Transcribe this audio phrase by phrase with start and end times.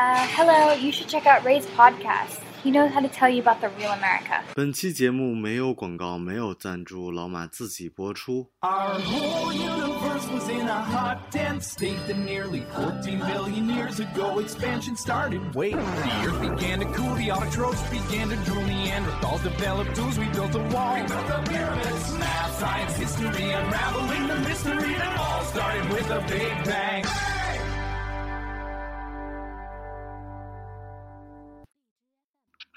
[0.00, 2.39] Uh, hello, you should check out Ray's podcast.
[2.63, 4.41] He knows how to tell you about the real America.
[4.55, 8.47] 本期节目没有广告，没有赞助，老马自己播出。
[8.61, 14.39] Our whole universe was in a hot, dense state that nearly 14 billion years ago
[14.39, 15.41] expansion started.
[15.53, 20.25] Wait, the earth began to cool, the autotrophs began to drool, Neanderthals developed tools, we
[20.29, 20.95] built a wall.
[20.95, 26.21] We built the pyramids, math, science, history, unraveling the mystery that all started with a
[26.29, 27.03] big bang.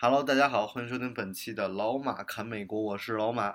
[0.06, 3.54] Hello，大家好，欢迎收听本期的老马侃美国，我是老马。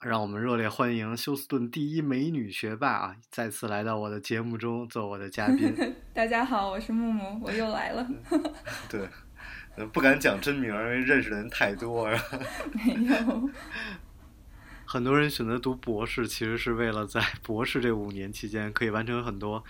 [0.00, 5.72] 让我们热烈欢迎休斯顿第一美女学霸啊，再次来到我的节目中做我的嘉宾。
[6.12, 8.04] 大家好，我是木木，我又来了。
[8.90, 9.08] 对，
[9.76, 12.18] 呃不敢讲真名，因为认识的人太多了。
[12.74, 13.50] 没有，
[14.84, 19.62] 很多人选择读博士，其实是为了在博士这五年期间可以完成很多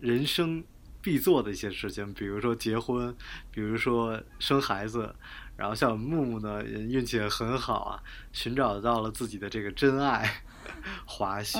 [0.00, 0.64] 人生
[1.02, 3.14] 必做的一些事情，比如说结婚，
[3.50, 5.14] 比如说生孩子。
[5.56, 10.28] 然后像木木呢，也运气也很好啊，寻找到了自己的这个真爱——
[11.06, 11.58] 滑雪。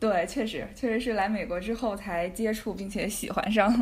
[0.00, 3.72] 对，确实，确实是来美国之后才接触并且喜欢上。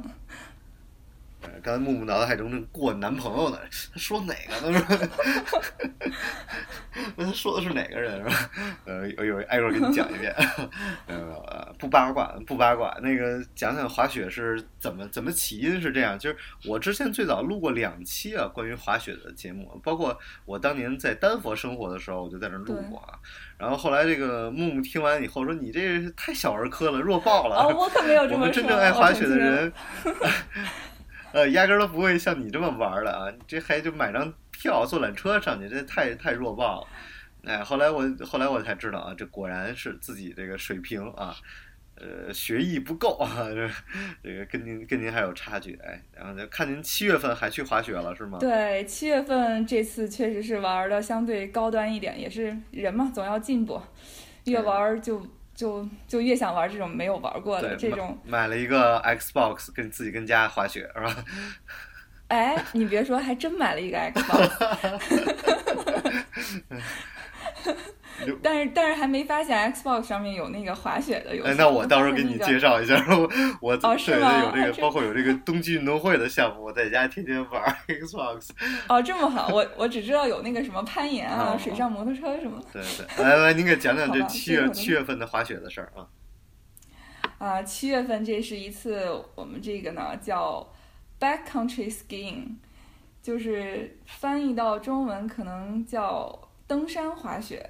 [1.43, 3.59] 呃刚才木木脑袋海中正过男朋友呢，
[3.93, 5.11] 他说哪个呢？
[7.17, 8.51] 那他说的是哪个人是吧？
[8.85, 10.35] 呃，有有挨个给你讲一遍。
[11.07, 12.97] 呃，不八卦，不八卦。
[13.03, 23.19] 那个讲讲滑雪是怎么怎么起因是这样，就是我之前最早录过两期啊关于滑雪的节目，包括我当年在丹佛生活的时候，我就在那儿录过啊。
[23.57, 27.57] 然后后来这个木木听完以后说：“你这太小儿科了，弱爆了。
[27.57, 28.45] 哦，我可没有这么说。
[28.47, 29.73] 们真正爱滑雪的人，
[31.33, 33.31] 呃，压根儿都不会像你这么玩儿的啊！
[33.31, 36.89] 你这还就买张票坐缆车上去，这太太弱爆了。
[37.45, 41.35] 哎，后来我后来我才知道啊，这果然是自己这个水平啊，
[41.95, 43.71] 呃，学艺不够啊，这
[44.23, 46.03] 这个跟您跟您还有差距哎。
[46.15, 48.39] 然后就看您七月份还去滑雪了是吗？
[48.39, 53.81] 对，七月份这次确实是玩的相对高端一点，也是人嘛，总要进步，
[54.45, 55.27] 越玩儿就
[55.61, 58.19] 就就越想玩这种没有玩过的这种。
[58.25, 61.15] 买了一个 Xbox，跟自己跟家滑雪是吧？
[62.29, 64.49] 哎，你别说，还真买了一个 Xbox，
[68.43, 71.51] 但是但是还没发现 Xbox 上面有那个滑雪的游戏。
[71.51, 72.95] 哎，那我到时候 给你介绍一下，
[73.61, 78.51] 我 哦是对吗有这个， 包括有这个冬季运动会的项目，我在家天天玩 Xbox。
[78.89, 82.67] 哦，这么好，我我只知道有那个什么攀岩啊、哦水上摩托车什么的。
[82.73, 82.83] 对
[83.17, 86.07] 对，来来，您给讲讲这七月七月份的滑雪的事儿啊。
[87.39, 90.71] 啊，七月份这是一次我们这个呢叫
[91.19, 92.57] backcountry skiing，
[93.23, 97.69] 就是翻译到中文可能叫登山滑雪，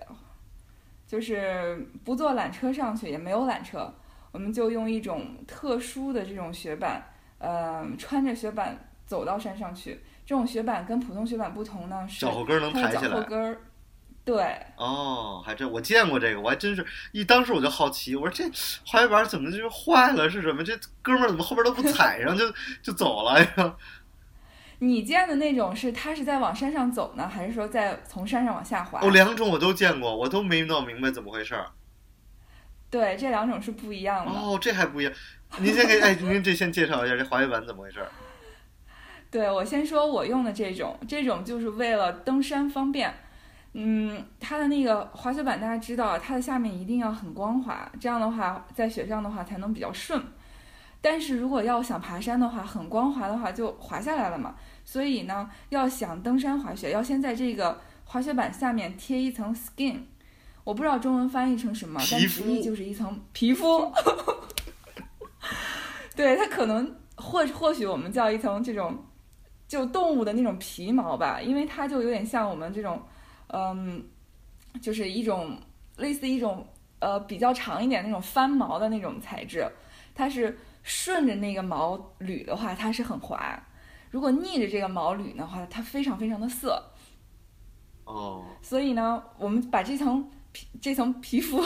[1.10, 3.92] 就是不坐缆车上去，也没有缆车，
[4.30, 7.04] 我们就用一种特殊的这种雪板，
[7.38, 10.00] 呃，穿着雪板走到山上去。
[10.24, 13.16] 这种雪板跟普通雪板不同呢，是脚后跟儿能抬起来。
[13.16, 13.58] 后跟儿，
[14.24, 18.44] 对，哦，还真我见过这个，我还真是一当时我就好奇，我说这
[18.86, 20.30] 滑雪板怎么就坏了？
[20.30, 20.62] 是什么？
[20.62, 22.44] 这哥们儿怎么后边都不踩上就
[22.84, 23.76] 就走了呀？
[24.80, 28.98] 你见的那种是它是在往山上走呢，还是说在从山上往下滑？
[29.00, 31.66] 哦，两种我都见过，我都没闹明白怎么回事儿。
[32.90, 34.32] 对，这两种是不一样的。
[34.32, 35.12] 哦，这还不一样。
[35.58, 38.08] 您先给 哎，您这先介绍一下这滑雪板怎么回事儿？
[39.30, 43.14] 对我先说我用的这种，这种就是为了登山方便。
[43.74, 50.20] 嗯，它的那个滑雪板大家知道，它的下面一定要很光滑，这样的话在雪上的话才能比较顺。
[51.02, 54.56] 但是如果要想爬山的话，很光滑的话就滑下来了嘛。
[54.90, 60.00] 所以呢，要想登山滑雪，要先在这个滑雪板下面贴一层 skin，
[60.64, 63.92] 我不知道中文翻译成什么，但皮直译就是一层皮肤。
[66.16, 68.98] 对，它可能或或许我们叫一层这种
[69.68, 73.00] 就动物的那种皮毛吧，因为它就有点像我们这种，
[73.46, 74.04] 嗯，
[74.82, 75.56] 就是一种
[75.98, 76.66] 类似一种
[76.98, 79.64] 呃比较长一点那种翻毛的那种材质，
[80.16, 83.38] 它是顺着那个毛捋的话，它是很滑；
[84.10, 86.82] 如果逆着这个毛捋的话，它非常非常的涩。
[88.04, 91.64] 哦，所以呢，我们把这层皮这层皮肤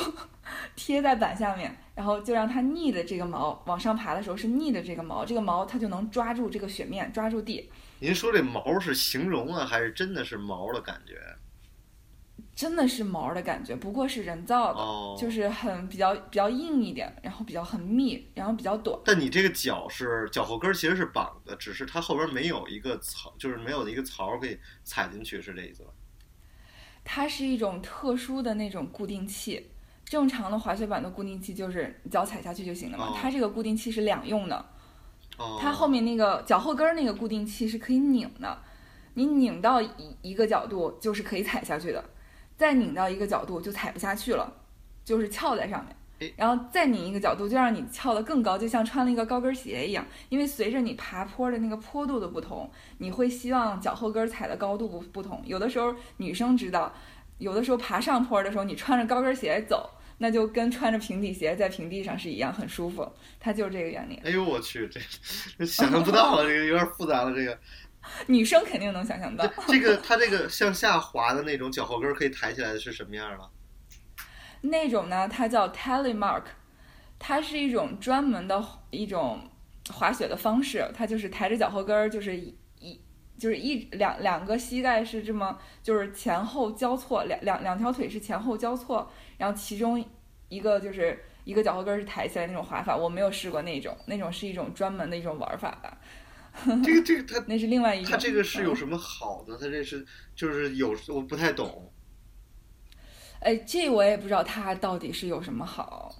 [0.77, 7.71] 贴在板下面，然后就让它逆着这个毛往上爬的时候是逆着这个毛，这个毛它就能抓住这个雪面，抓住地。
[8.01, 11.19] 您说这毛是形容啊，还是真的是毛的感觉？
[12.55, 18.99] 真的是毛的感觉，不过是人造的，哦，就是很比较比较硬一点，然后比较很密，然后比较短。
[19.05, 25.91] 但你这个脚是脚后跟儿其实是绑的，只是它后边没有一个槽，就是没有一个槽可以踩进去，是这意思吧？
[27.03, 29.71] 它是一种特殊的那种固定器，
[30.05, 33.13] 正常的滑雪板的固定器就是你脚踩下去就行了嘛，哦。
[33.15, 34.65] 它这个固定器是两用的，
[35.37, 38.63] 哦，它后面那个脚后跟儿那个固定器是可以拧的，
[39.15, 39.91] 你拧到一
[40.23, 42.03] 一个角度就是可以踩下去的，
[42.57, 44.53] 再拧到一个角度就踩不下去了，
[45.05, 45.97] 就是翘在上面。
[46.37, 50.07] 然后再拧一个角度，就让你翘得更高，就像穿了一个高跟鞋一样。
[50.31, 55.43] 因为随着你爬坡的那个坡度的不同，你会希望脚后跟儿踩的高度不不同。
[55.45, 56.91] 有的时候女生知道，
[57.39, 63.07] 有的时候爬上坡的时候，你穿着高跟鞋走，那就跟穿着平底鞋在平地上是一样，很舒服。
[63.39, 64.19] 它就是这个原理。
[64.25, 65.01] 哎呦我去，这
[65.59, 67.59] 这想象不到了，这个有点复杂了，这个。
[68.27, 69.81] 女生肯定能想象到这。
[69.81, 73.51] 个它这个向下滑的那种脚后跟儿可以抬起来的是什么样的？
[74.63, 76.45] 那种呢，它叫 telemark，
[77.19, 79.51] 它是一种专门的一种
[79.93, 83.01] 滑雪的方式，它就是抬着脚后跟儿，就是一一
[83.39, 90.03] 就是一两两个膝盖是这么就是前后交错，两两两条腿是前后交错，然后其中
[90.49, 95.99] 一个就是一个脚后跟儿是抬起来那种滑法，我没有试过那种，那种是一种专门的一种玩法吧，
[96.85, 98.11] 这个这个他 那是另外一种。
[98.11, 99.57] 他这个是有嗯什么好的？
[99.57, 100.05] 他这是
[100.37, 101.91] 就是有我不太懂。
[103.41, 106.15] 哎，这我也不知道他到底是有什么好，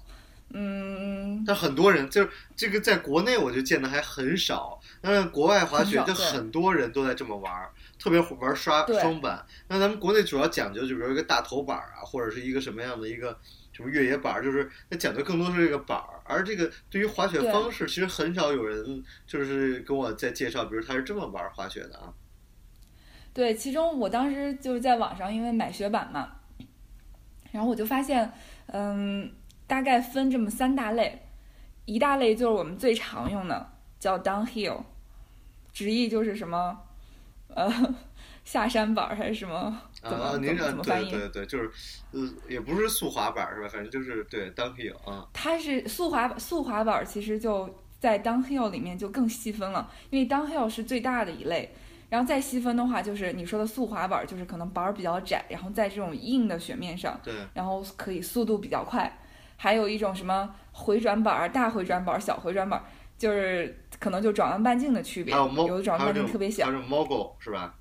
[0.53, 9.43] 嗯，但很多人就是这个在国内我就见的还很少，但是国外滑雪就很多人都在这么玩儿，特别玩刷对双板。
[9.67, 13.35] 那咱们国内主要讲究就比如一个大头板啊，或者是一个什么样的一个
[13.75, 16.21] 什么越野板儿，就是它讲的更多是这个板儿。
[16.23, 22.13] 而这个对于滑雪方式，其实很少有人就是跟我在介绍，比如他是这么玩儿滑雪的啊。
[23.33, 26.37] 对，其中我当时就是在网上，因为买雪板嘛，
[27.51, 28.31] 然后我就发现，
[28.67, 29.29] 嗯，
[29.67, 31.21] 大概分这么三大类，
[31.83, 34.81] 一大类就是我们最常用的，叫 downhill，
[35.73, 36.79] 直译就是什么，
[37.49, 37.69] 呃，
[38.45, 39.81] 下山板儿还是什么？
[40.09, 41.09] 怎么、啊，您这怎么翻译？
[41.09, 41.71] 对对对，就是
[42.11, 43.67] 呃，也不是速滑板儿是吧？
[43.67, 45.27] 反正就是对 downhill 啊。
[45.33, 47.69] 它是速滑速滑板，其实就
[47.99, 51.73] 在 downhill 里面就更细分了，因为 downhill 是最大的一类，
[52.09, 59.19] 然后再细分的话，就是你说的速滑板，就是可能板儿比较窄，然后在这种硬的雪面上，对，然后可以速度比较快。
[59.57, 62.85] 还有一种什么回转板儿、大回转板儿、小回转板儿，
[63.17, 66.79] 就是可能就转弯半径的区别，还有猫，有的转弯半径特别小还有。
[66.79, 67.73] mogul 是吧？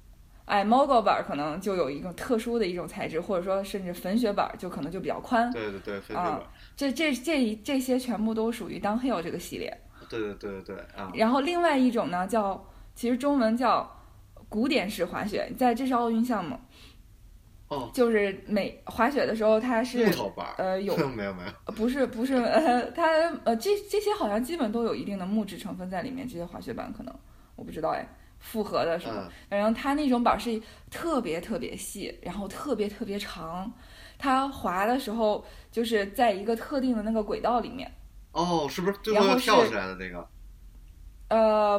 [0.47, 5.51] 哎，mogul 板儿可能就有一种特殊的一种材质，或者说甚至粉雪板儿就可能就比较宽。
[5.51, 6.43] 对对对，粉雪啊板儿。
[6.77, 9.75] 这这这这些全部都属于 downhill 这个系列。
[10.11, 11.11] 对对对对对啊。
[11.15, 12.63] 然后另外一种呢，叫
[12.95, 13.91] 其实中文叫
[14.51, 16.59] 古典式滑雪，在这是奥运项目，
[17.69, 20.55] 哦，就是每滑雪的时候它是木头板儿。
[20.59, 21.49] 呃有没 有没有。
[21.65, 23.09] 呃不是不是 呃它
[23.45, 27.15] 呃这这些好像基本都有一定的木质成分在里面，这些滑雪板可能
[27.57, 28.07] 我不知道哎。
[28.45, 30.61] 复合的什么，嗯，然后它那种板是
[30.91, 33.73] 特别特别细，然后特别特别长，
[34.19, 37.91] 它滑的时候就是在一个特定的那个轨道里面，
[38.33, 40.29] 哦，是不是最后跳起来的那个？
[41.29, 41.79] 呃，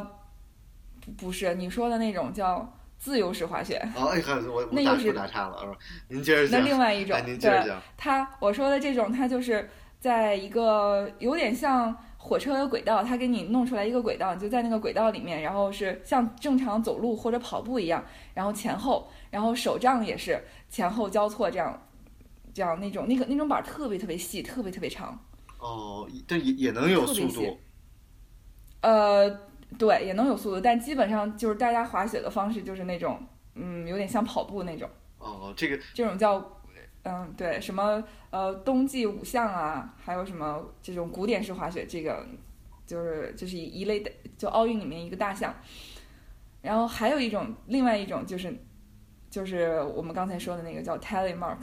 [0.99, 5.77] 不不是你说的那种叫自由式滑雪，哦，哎，我我打那又是打岔了？
[6.09, 6.65] 您接着那。
[6.65, 7.81] 另外一种哎，，您接着对讲。
[7.95, 9.69] 它我说的这种，它就是
[9.99, 11.95] 在一个有点像
[12.25, 21.81] 火车的轨道，它给你弄出来一个轨道，你就在那个轨道里面，然后是像正常走路或者跑步一样，然后前后，然后手杖也是前后交错这样。
[22.53, 25.19] 这样那种那个那种板儿特别特别细，特别特别长，
[25.59, 27.57] 哦，但也也能有速度。
[28.79, 29.29] 呃，
[29.77, 33.19] 对，也能有速度，但基本上就是大家滑雪的方式就是那种，
[33.55, 34.89] 嗯，有点像跑步那种。
[35.19, 36.39] 哦，这个这种叫，
[37.07, 42.25] 嗯，对，什么呃冬季五项啊，还有什么这种古典式滑雪，这个
[42.87, 45.53] 就是就是一类的，就奥运里面一个大项。
[46.63, 48.51] 然后还有一种，另外一种就是
[49.29, 51.59] 就是我们刚才说的那个叫 telemark，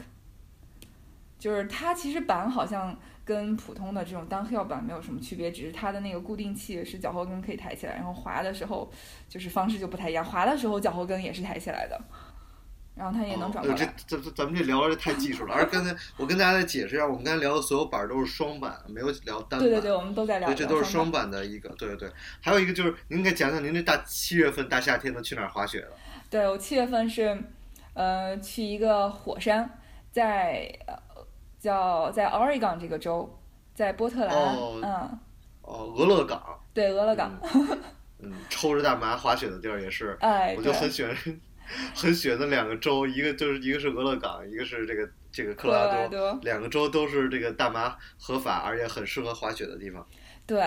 [1.40, 8.88] 就是它其实板好像跟普通的这种 downhill 板没有什么区别，只是它的那个固定器是脚后跟可以抬起来，然后滑的时候
[9.28, 12.00] 就是方式就不太一样，滑的时候脚后跟也是抬起来的，
[12.94, 13.94] 然后它也能转哦呃过来。
[14.06, 15.54] 这这这咱们这聊的太技术了。
[15.56, 19.60] 而刚才我跟大家再解释一下，我们刚才聊的所有板儿都是双板，没有聊单板。
[19.60, 21.30] 对对对，我们都在聊对，这都是双双板。
[21.30, 22.12] 的一个，对对对。
[22.40, 25.96] 还有一个就是，您给讲讲您这大七月份大夏天的去哪儿滑雪了？
[26.28, 27.42] 对我七月份是，
[27.94, 29.78] 呃，去一个火山，
[30.10, 30.94] 在呃
[31.58, 33.38] 叫在 Oregon 这个州，
[33.74, 35.18] 在波特兰，哦嗯，
[35.62, 36.42] 哦，俄勒冈。
[36.74, 37.30] 对，俄勒冈，
[38.18, 41.14] 嗯，抽着大麻滑雪的地儿也是，哎，我就很喜欢，
[41.94, 50.06] 很雪的两个州，一个就是一个是俄勒冈，一个是这个这个科科罗拉多两个州都是这个大麻合法而且很适合滑雪的地方。
[50.46, 50.60] 对，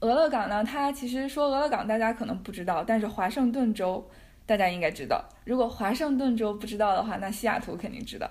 [0.00, 4.08] 俄勒冈呢，它其实说俄勒冈大家可能不知道，但是华盛顿州
[4.44, 5.24] 大家应该知道。
[5.44, 8.30] 如果华盛顿州不知道的话，那西雅图肯定知道，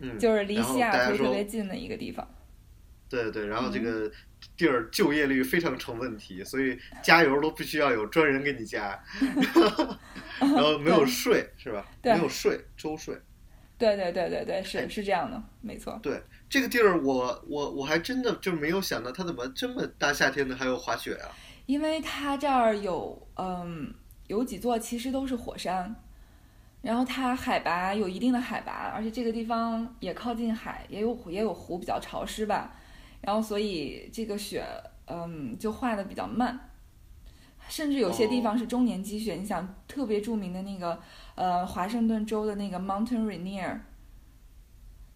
[0.00, 2.28] 嗯，就是离西雅图特别近的一个地方。
[3.08, 4.12] 对对，然后这嗯个
[4.56, 8.98] 地儿就业率非常成问题，所以加油都必须要有专人给你加，
[10.40, 11.86] 然后没有税是吧？
[12.02, 13.16] 对没有税，周税。
[13.78, 15.98] 对对对对对，哎是是这样的，没错。
[16.02, 21.28] 对这个地儿我我我还真的就没有想到，它怎么这么大夏天的还有滑雪啊？
[21.66, 23.92] 因为它这儿有嗯
[24.28, 25.94] 有几座其实都是火山，
[26.80, 32.74] 然后它海拔有一定的海拔，而且这个地方也靠近海，也有也有湖，比较潮湿吧，
[33.26, 34.64] 然后所以这个雪
[35.06, 36.70] 嗯就化的比较慢，
[37.68, 39.34] 甚至有些地方是终年积雪。
[39.34, 41.00] 你想特别著名的那个
[41.34, 43.80] 呃华盛顿州的那个 Mountain Rainier，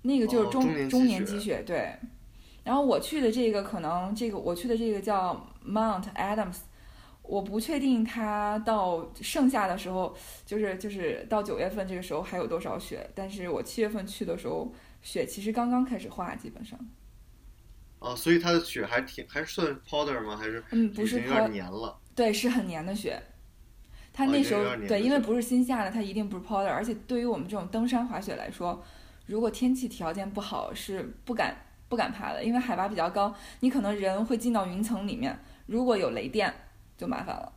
[0.03, 1.95] 那个就是中、哦终年积雪积雪对。
[2.65, 6.59] 然后我去的这个可能这个我去的这个叫 Mount Adams，
[7.23, 16.79] 我不确定它到盛夏的时候，就是就是到九月份这个时候还有多少雪，但是我七月份去的时候，雪其实刚刚开始化，基本上，
[18.01, 20.37] 哦，所以它的雪还挺还算 powder 吗？
[20.37, 21.97] 还是嗯，不是有点黏了？
[22.15, 23.23] 对，是很黏的雪。
[24.13, 28.83] 它那时候、对，因为不是新下的，它一定不是 powder，而且对于我们这种登山滑雪来说，
[29.27, 31.57] 如果天气条件不好，是不敢
[31.89, 36.53] 不敢爬的，因为海拔比较高，你可能人会进到云层里面，如果有雷电
[36.99, 37.53] 就麻烦了。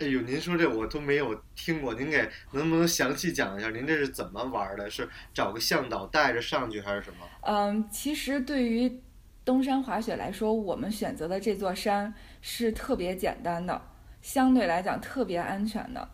[0.00, 3.68] 哎呦，您说这我都没有听过，您给能不能详细讲一下？
[3.68, 4.88] 您这是怎么玩的？
[4.88, 7.28] 是找个向导带着上去还是什么？
[7.42, 9.00] 嗯，其实对于
[9.44, 13.80] 登山滑雪来说，我们选择的这座山是特别简单的，
[14.22, 16.08] 相对来讲特别安全的。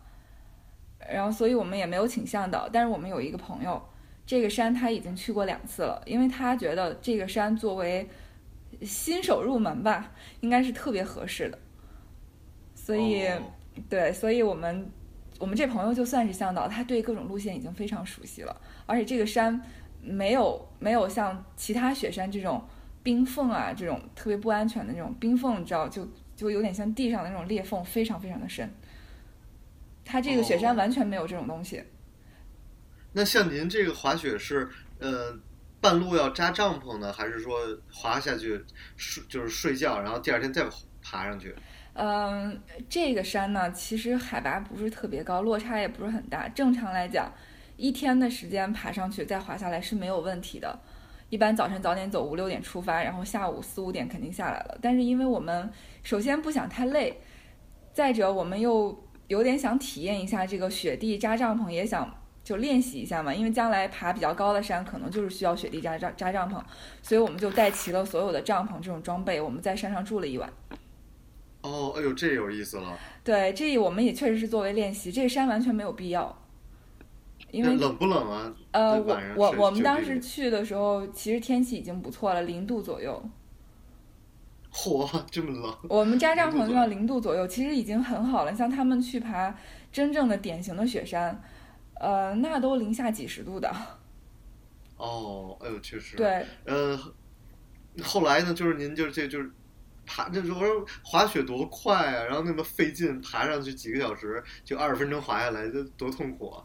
[1.09, 3.81] 然后，所以我们也没有请向导，但是我们有一个朋友，
[4.25, 8.09] 这个山他已经去过两次了，因为他觉得这个山作为
[8.81, 11.57] 新手入门吧，应该是特别合适的。
[12.75, 13.53] 所以，哦
[13.89, 14.91] 对，所以我们
[15.39, 19.61] 我们这朋友就算是向导，他对各种路线已经非常熟悉了，而且这个山
[20.01, 22.63] 没有没有像其他雪山这种
[23.03, 28.71] 冰缝啊，这种特别不安全的那种冰缝，你知道，就就有点像地上的那种裂缝，非常非常的深。
[30.03, 31.83] 它这个雪山哦完全没有这种东西，
[33.11, 34.69] 那像您这个滑雪是
[34.99, 35.37] 呃
[35.81, 37.59] 半路要扎帐篷呢，还是说
[37.91, 38.63] 滑下去
[38.95, 40.65] 睡就是睡觉，然后第二天再
[41.01, 41.53] 爬上去？
[41.99, 46.47] 嗯，这个山呢，其实海拔不是特别高，落差也不是很大。
[46.49, 47.33] 正常来讲，
[47.75, 50.79] 一天的时间爬上去再滑下来是没有问题的。
[51.29, 54.77] 一般早晨早点走，五六点出发，然后下午四五点肯定下来了。
[54.79, 55.67] 但是因为我们
[56.03, 57.19] 首先不想太累，
[57.91, 62.13] 再者我们又有点想体验一下这个雪地扎帐篷，也想
[62.43, 63.33] 就练习一下嘛。
[63.33, 66.61] 因为将来爬比较高的山，可能就是需要雪地扎扎扎帐篷，
[67.01, 70.47] 所以我们就带齐了所有的帐篷这种装备，我们在山上住了一晚。
[71.67, 72.97] 哦，哎呦，这有意思了。
[73.23, 76.35] 对，这我们也确实是作为练习，这个山完全没有必要，
[77.51, 78.53] 因为冷不冷啊？
[78.71, 83.21] 呃，我我我们当时去的时候，其实天气已经不错了，零度左右。
[84.71, 85.75] 嚯，这么冷！
[85.89, 88.53] 我们扎帐篷就要零度左右，其实已经很好了。
[88.53, 89.55] 像他们去爬
[89.91, 91.41] 真正的典型的雪山，
[91.95, 93.73] 呃，那都零下几十度的。
[94.97, 96.15] 哦，哎呦，确实。。
[96.15, 96.99] 对，呃，
[98.03, 99.49] 后来呢，就是您就这就是
[100.07, 100.61] 爬，这时候
[101.03, 106.63] 滑雪多快啊，然后那么费劲，爬上去几个小时，就二十分钟滑下来，这多痛苦啊！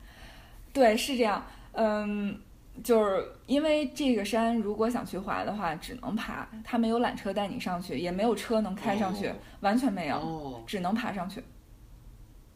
[0.72, 1.44] 对，是这样。
[1.72, 2.40] 嗯，
[2.82, 11.42] 就是因为这个山，如果想去滑的话，只能爬，它没有缆车带你上去，也没有车能开上去，哦完全没有，哦，只能爬上去。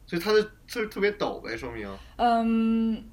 [0.05, 1.87] 所以它的就是特别陡呗，说明。
[2.15, 3.03] 嗯，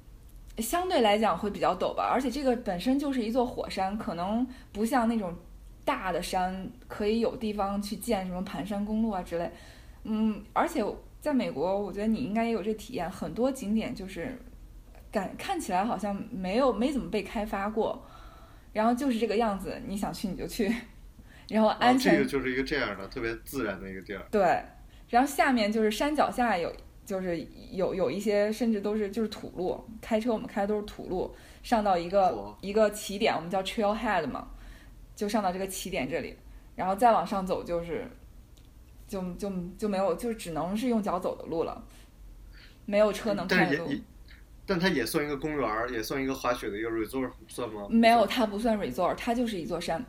[0.59, 5.35] 相对来讲会比较陡吧，而且这个本身就是一座火山，可能不像那种
[5.85, 9.49] 大的山可以有地方去建什么盘山公路啊之类。
[10.03, 10.83] 嗯，而且
[11.21, 14.37] 在美国，我觉得你应该也有这体验，很多景点就是
[15.11, 18.05] 感看起来好像没有没怎么被开发过，
[18.73, 20.71] 然后就是这个样子，你想去你就去，
[21.49, 24.21] 然后安啊，全、这个就是一个这样的特别自然的一个地儿。
[24.29, 24.61] 对，
[25.09, 26.71] 然后下面就是山脚下有，
[27.05, 27.39] 就是
[27.71, 34.47] 有有一些甚至都是就是土路，开车我们开的都是土路，上到一个嚯一个起点，我们叫 trailhead 嘛，
[35.15, 36.35] 就上到这个起点这里，
[36.75, 38.07] 然后再往上走就是，
[39.07, 41.83] 就就就没有，就只能是用脚走的路了，
[42.85, 43.91] 没有车能开的路。
[44.67, 47.85] 但它也算一个公园儿，也算一个滑雪的一个 resort，算吗？
[47.87, 50.03] 没有，它不算 resort，它就是一座山。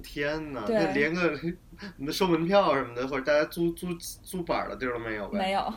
[0.00, 1.36] 天哪，那连个
[2.12, 3.88] 收门票什么的，或者大家租租
[4.22, 5.38] 租板儿的地儿都没有呗？
[5.38, 5.74] 没有，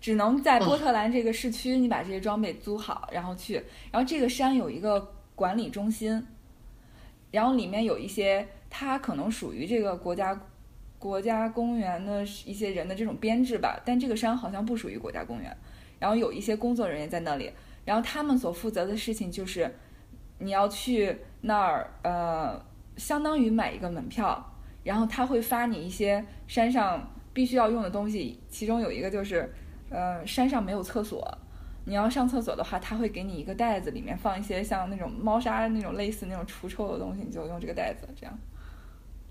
[0.00, 3.54] 只能在哦波特兰这个市区，你把这些装备租好，然后去。
[3.90, 6.24] 然后这个山有一个管理中心，
[7.30, 10.40] 然后里面有一些它可能属于这个国家
[10.98, 15.56] 国家公园的一些人的这种编制吧，但这个山好像不属于国家公园。
[15.98, 17.50] 然后有一些工作人员在那里，
[17.84, 19.68] 然后他们所负责的事情就是，
[20.38, 22.64] 你要去那儿呃，
[22.96, 24.52] 相当于买一个门票，
[24.84, 29.52] 然后他会发你一些山上必须要用的东西，其中有一个就是
[29.90, 31.36] 呃，山上没有厕所。
[31.88, 38.38] 你要上厕所的话，他会给你一个袋子，里面放一些像那种猫砂那种类似那种除臭的东西，你就用这个袋子这样。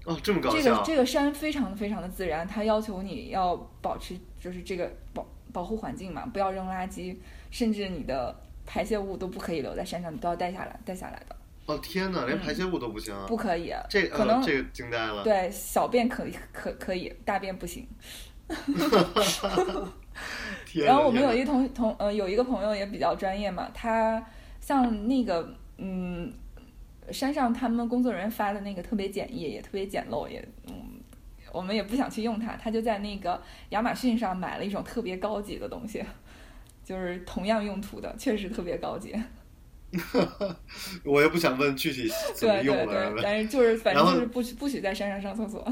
[0.05, 7.15] 哦，这么搞这个，这个山非常非常的自然，它要求你要保持就是这个保保护环境嘛，不要扔垃圾，
[7.51, 8.35] 甚至你的
[8.65, 11.35] 排泄物都不可以留在山上，你都要带下来带下来的，
[11.67, 13.25] 哦天哪，连排泄物都不行啊！
[13.27, 13.73] 不可以。
[13.89, 15.23] 这可能呃、这个惊呆了。
[15.23, 17.85] 对，小便可以可可以，大便不行。
[20.85, 24.23] 然后我们有一同同呃有一个朋友也比较专业嘛，他
[24.59, 26.31] 像那个嗯
[27.11, 30.73] 山上他们工作人员发的那个特别简易，也特别简陋，也嗯
[31.53, 36.03] 我们也不想去用它，他就在那个亚马逊上买了一种特别高级的东西，
[36.83, 39.15] 就是同样用途的，确实特别高级。
[41.05, 43.11] 我也不想问具体怎么对对用了。
[43.13, 45.65] 对，但是就是反正就是不许不许在山上上厕所。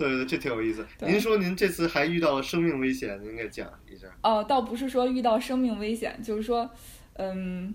[0.00, 0.86] 对对对，这挺有意思。
[1.00, 4.06] 您说您这次还遇到了生命危险，您给讲一下。
[4.22, 6.70] 哦，倒不是说遇到生命危险，就是说，
[7.16, 7.74] 嗯，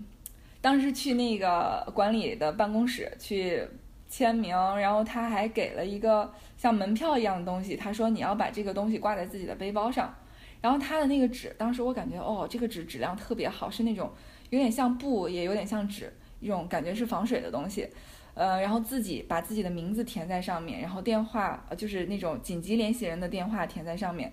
[0.60, 3.62] 当时去那个管理的办公室去
[4.08, 10.12] 签名，然后他还给了一个像门票一样的东西，他说你要把这个东西挂在自己的背包上。
[10.60, 14.10] 然后他的那个纸，当时我感觉哦，这个纸质量特别好，是那种
[14.50, 17.88] 有点像布，也有点像纸，一种感觉是防水的东西。
[18.36, 24.30] 呃，然后自己把自己的名字填在上面，然后电话呃就是那种紧急联系人的电话填在上面，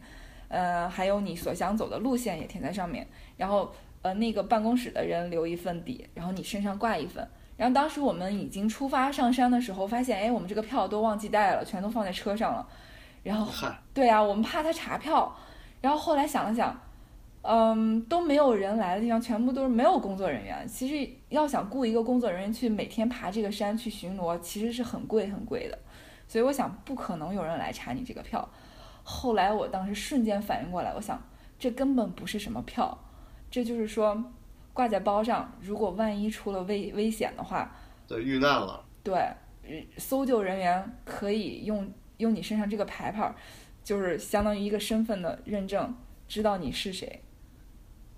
[0.50, 3.08] 呃，还有你所想走的路线也填在上面，
[3.38, 7.26] 然后呃那个办公室的人留一份底，然后你身上挂一份。
[7.56, 12.68] 然后当时我们已经出发上山的时候，发现哎，我们这个票都忘记带了，全都放在车上了。
[13.24, 15.34] 然后，对啊，我们怕他查票，
[15.80, 16.78] 然后后来想了想，
[17.44, 20.66] 嗯，都没有人来的地方，全部都是没有工作人员。
[20.68, 25.78] 其实要想雇一个工作人员去每天爬这个山去巡逻，其实是很贵很贵的。
[26.26, 28.48] 所以我想，不可能有人来查你这个票。
[29.04, 31.22] 后来我当时瞬间反应过来，我想，
[31.60, 32.98] 这根本不是什么票，
[33.52, 34.24] 这就是说
[34.72, 37.76] 挂在包上，如果万一出了危危险的话，
[38.08, 38.84] 对，遇难了。
[39.04, 39.16] 对，
[39.64, 43.36] 呃搜救人员可以用用你身上这个牌牌儿，
[43.84, 45.94] 就是相当于一个身份的认证，
[46.28, 47.22] 知道你是谁，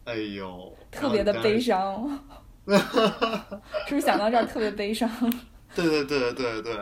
[0.06, 2.08] 哎呦，特别的悲伤。
[2.08, 2.20] 伤。
[3.86, 5.08] 是不是想到这儿特别悲伤？
[5.76, 6.74] 对对对对对，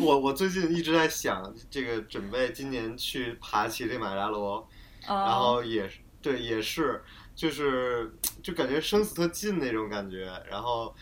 [0.00, 4.68] 我我最近一直在想，这个准备今年去爬乞力马扎罗，
[5.06, 7.00] 然啊，后也是对，也是
[7.34, 10.94] 就是就感觉生死特近那种感觉，然后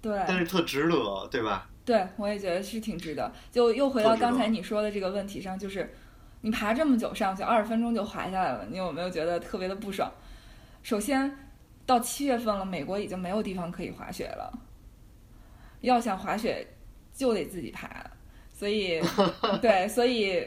[0.00, 1.68] 对但是特值得，对吧？
[1.84, 3.30] 对，我也觉得是挺值得。
[3.52, 5.94] 就又回到刚才你说的这个问题上，就是
[6.40, 10.10] 你爬这么久上去，二十分钟就滑下来了，你有没有觉得特别的不爽？
[10.86, 11.36] 首先，
[11.84, 14.56] 到七月份了，美国已经没有地方可以滑雪了，
[15.80, 16.64] 要想滑雪
[17.12, 18.08] 就得自己爬，
[18.54, 19.02] 所以
[19.60, 20.46] 对，所以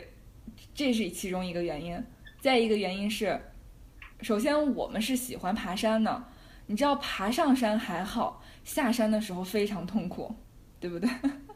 [0.73, 2.02] 这是其中一个原因。
[2.39, 3.38] 再一个原因是，
[4.21, 6.23] 首先我们是喜欢爬山的，
[6.67, 10.34] 你知道爬上山还好，下山的时候非常痛苦，
[10.80, 11.10] 对不对？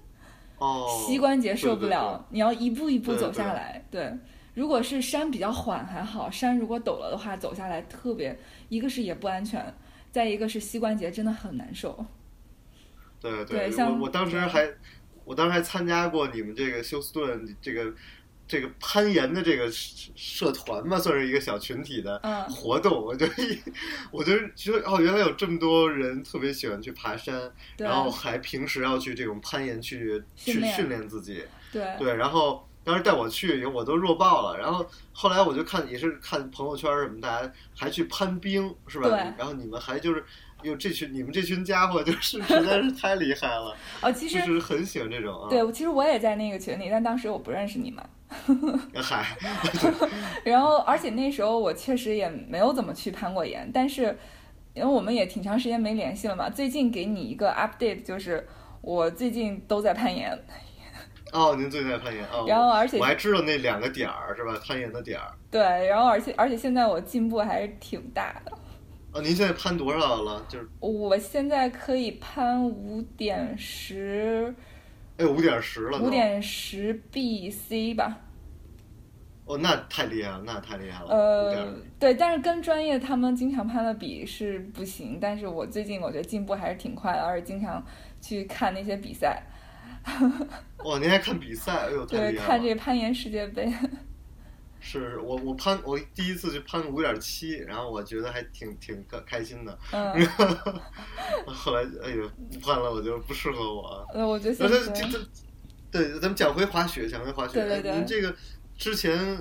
[0.59, 3.85] 哦，膝关节受不对对了，你要一步一步走下对来。
[3.89, 4.13] 对，
[4.53, 8.37] 如果是山比较缓还好，山如果陡了的话，走下来特别，
[8.69, 9.73] 一个是也不安全，
[10.11, 12.05] 再一个是膝关节真的很难受。
[13.19, 14.69] 对对像我我当时还
[15.23, 17.93] 我当时还参加过你们这个休斯顿这个
[18.45, 23.01] 这个攀岩的这个社社团吧，算是一个小群体的嗯活动。
[23.01, 23.57] 我就一
[24.11, 31.43] 我就觉得哦，原来有这么多人特别喜欢去爬山，然后还平时要去这种攀岩去去训练自己。
[31.71, 34.57] 对对，然后当时带我去，我都弱爆了。
[34.57, 39.09] 然后后来我就看也是看朋友圈什么，大家还去攀冰，是吧？
[39.09, 40.23] 对然后你们还就是。
[40.63, 45.49] 哟，这群你们这群家伙就是 实在是太厉害了， 哦，其实就是很喜欢这种啊。
[45.49, 48.01] 对，其实我也在那个群里，但当时我不认识你们。
[48.95, 49.35] 嗨，
[50.45, 54.17] 然后，而且那时候我确实也没有怎么去攀过岩，但是
[54.73, 58.47] 因为我们也挺长时间没联系了嘛，最近给你一个 update，就是
[58.79, 60.31] 我最近都在攀岩，
[61.33, 62.45] 哦，您最近在攀岩哦。
[62.47, 64.57] 然后而且我还知道那两个点儿是吧？
[64.65, 65.31] 攀岩的点儿。
[65.49, 68.51] 对，然后而且而且现在我进步还是挺大的，
[69.11, 70.45] 哦，您现在攀多少了？
[70.47, 74.53] 就是我现在可以攀五点十，
[75.17, 76.05] 哎五点十了都。
[76.05, 78.17] 五点十 BC 吧，
[79.45, 81.09] 哦，那太厉害了，那太厉害了。
[81.09, 87.83] 呃对，但是跟专业他们经常攀的比是不行，但是我最近我觉得进步还是挺快的，而且经常
[88.21, 89.43] 去看那些比赛，
[90.83, 91.87] 哇，您还看比赛？
[91.87, 92.47] 哎呦，太对，厉害了。
[92.49, 93.71] 看这攀岩世界杯。
[94.85, 99.79] 是我我攀我第一次去攀五点七，然后我觉得还挺挺开开心的。
[99.93, 100.27] 嗯，
[101.47, 104.05] 后来哎呦不攀了，我觉得不适合我。
[104.13, 104.55] 呃，我觉得
[105.89, 107.65] 对，咱们讲回滑雪，讲回滑雪。
[107.65, 108.35] 对对您这个
[108.77, 109.37] 之前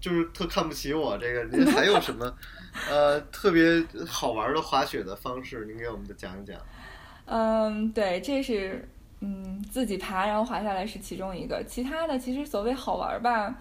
[0.00, 2.36] 就是特看不起我这个，您还有什么
[2.90, 5.64] 呃特别好玩的滑雪的方式？
[5.66, 6.58] 您给我们讲一讲。
[7.26, 8.88] 嗯，对，这是
[9.24, 13.54] 嗯自己爬然后滑下来是其中一个，其他的其实所谓好玩儿吧，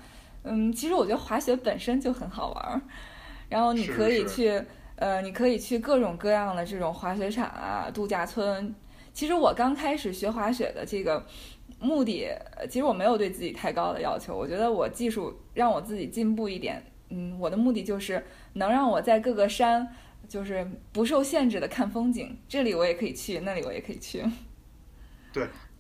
[0.44, 2.82] 嗯，其实我觉得滑雪本身就很好玩儿，
[3.48, 4.64] 然后你可以是去
[4.96, 8.74] 呃，你可以去各种各样的这种滑雪场啊、度假村。
[9.14, 11.24] 其实我刚开始学滑雪的这个
[11.80, 19.88] 目的，呃其实我没有对自己太高的要求，我觉得我技术让我自己进步一点，嗯，我的目的就是能让我在各个山。
[20.30, 24.24] 就是不受限制的看风景，这里我也可以去，那里我也可以去。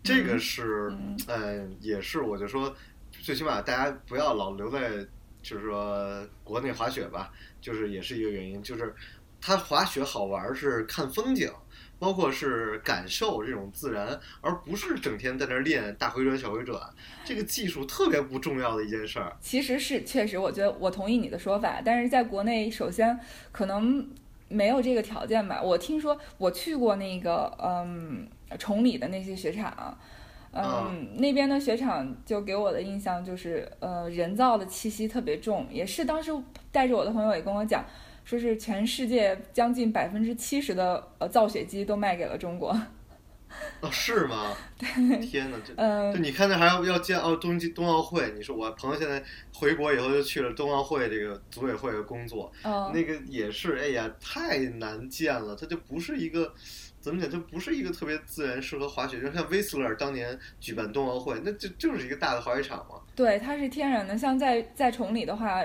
[0.03, 2.75] 这个是嗯呃也是我就说，
[3.11, 5.05] 最起码大家不要老留在
[5.41, 8.95] 就是说国内滑雪吧，就是也是一个原因，就是
[9.39, 11.51] 它滑雪好玩儿是看风景。
[11.99, 16.81] 包括是感受这种自然，而不是整天在那儿练大回转、小回转，
[17.23, 19.37] 这个技术特别不重要的一件事儿。
[19.39, 23.19] 其实是确实，我觉得我同意你的说法，但是在国内，首先
[23.51, 24.09] 可能
[24.47, 25.61] 没有这个条件吧。
[25.61, 29.97] 我听说我去过那个嗯崇礼的那些雪场，
[30.51, 36.31] 嗯，啊那边的雪场就给我的印象就是呃人造的气息特别重，也是当时
[36.71, 37.85] 带着我的朋友也跟我讲。
[38.23, 42.69] 说是全世界将近百分之七十的呃造雪机都卖给了中国，
[43.81, 44.55] 哦，是吗？
[45.19, 56.53] 天哪，这嗯就你看那还要要建哦冬季冬奥会，你说我朋友现在回国以后就去了冬奥会这个组委会的工作，嗯，那个也是哎呀太难建了，它就不是一个
[57.01, 63.01] 怎么讲，就不是一个特别自然适合滑雪，就像威斯勒当年举办冬奥会，那就就是一个大的滑雪场嘛。
[63.15, 64.17] 对，它是天然的。
[64.17, 65.63] 像在在崇礼的话，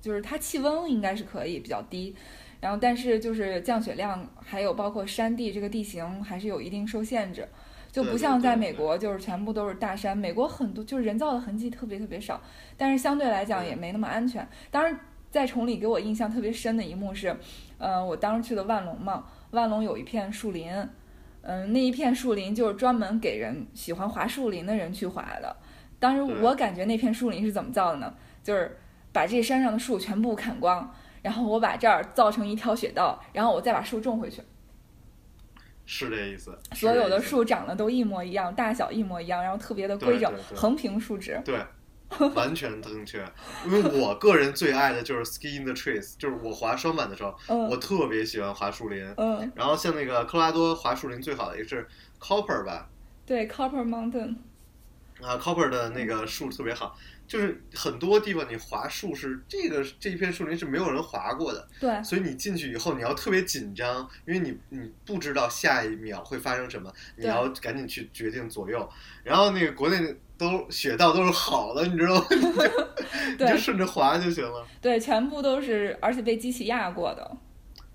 [0.00, 2.14] 就是它气温应该是可以比较低，
[2.60, 7.46] 然后但是就是降雪量，还有包括山地这个地形还是有一定受限制，
[7.92, 10.16] 就不像在美国，就是全部都是大山。
[10.16, 12.40] 美国很多就是人造的痕迹特别特别少，
[12.76, 14.48] 但是相对来讲也没那么安全。
[14.70, 14.98] 当然，
[15.30, 17.36] 在崇礼给我印象特别深的一幕是，
[17.76, 20.72] 呃，我当时去的万隆嘛，万隆有一片树林。
[21.42, 25.56] 嗯，那一片树林就是专门给人喜欢滑树林的人去滑的。
[25.98, 28.14] 当时我感觉那片树林是怎么造的呢？
[28.42, 28.76] 就是
[29.12, 34.42] 把这山上的树全部砍光，然后我把这儿造成一条雪道，然后我再把树种回去。
[35.86, 41.40] 是这意思，所有的树长得都一模一样，大小一模一样，然后特别的规整对对，对横平竖直。
[41.44, 41.58] 对，
[42.34, 43.24] 完全正确。
[43.66, 49.04] 因为我个人最爱的就是 ski in the trees，就是我滑双板的时候，我嗯特别喜欢滑树林。
[49.16, 51.86] 嗯，然后像那个科罗拉多滑树林最好的也是
[52.20, 52.88] Copper 吧，
[53.26, 54.36] 对，Copper Mountain，
[55.20, 56.96] 啊，Copper 的那个树特别好，
[57.28, 68.88] 就是很多地方你滑树是这个这一片树林是没有人滑过的，对所以你进去以后你要特别紧张，因为你你不知道下一秒会发生什么，你要赶紧去决定左右。
[69.22, 72.26] 然后那个国内都雪道都是好的，你知道吗？
[72.30, 72.40] 你
[73.36, 74.66] 就 你就顺着滑就行了。
[74.80, 77.36] 对，全部都是，而且被机器压过的。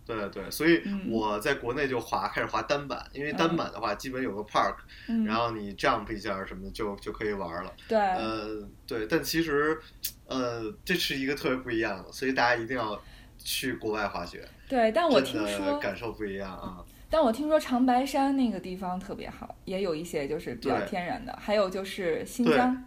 [0.06, 1.10] 对对，所以嗯。
[1.10, 4.76] 我在国内就滑，开始滑单板，因为单板的话，基本有个 park，、
[5.08, 7.74] 嗯，然后你 jump 一下什么的就就可以玩了。
[7.88, 9.78] 对，呃，对，但其实，
[10.28, 13.00] 呃，这是一个特别不一样的，所以大家一定要
[13.38, 16.84] 去国外滑雪，对，但我听说，感受不一样啊。
[17.10, 22.84] 但我听说长白山那个地方特别好，也有一些就是比较天然的，还有就是新疆，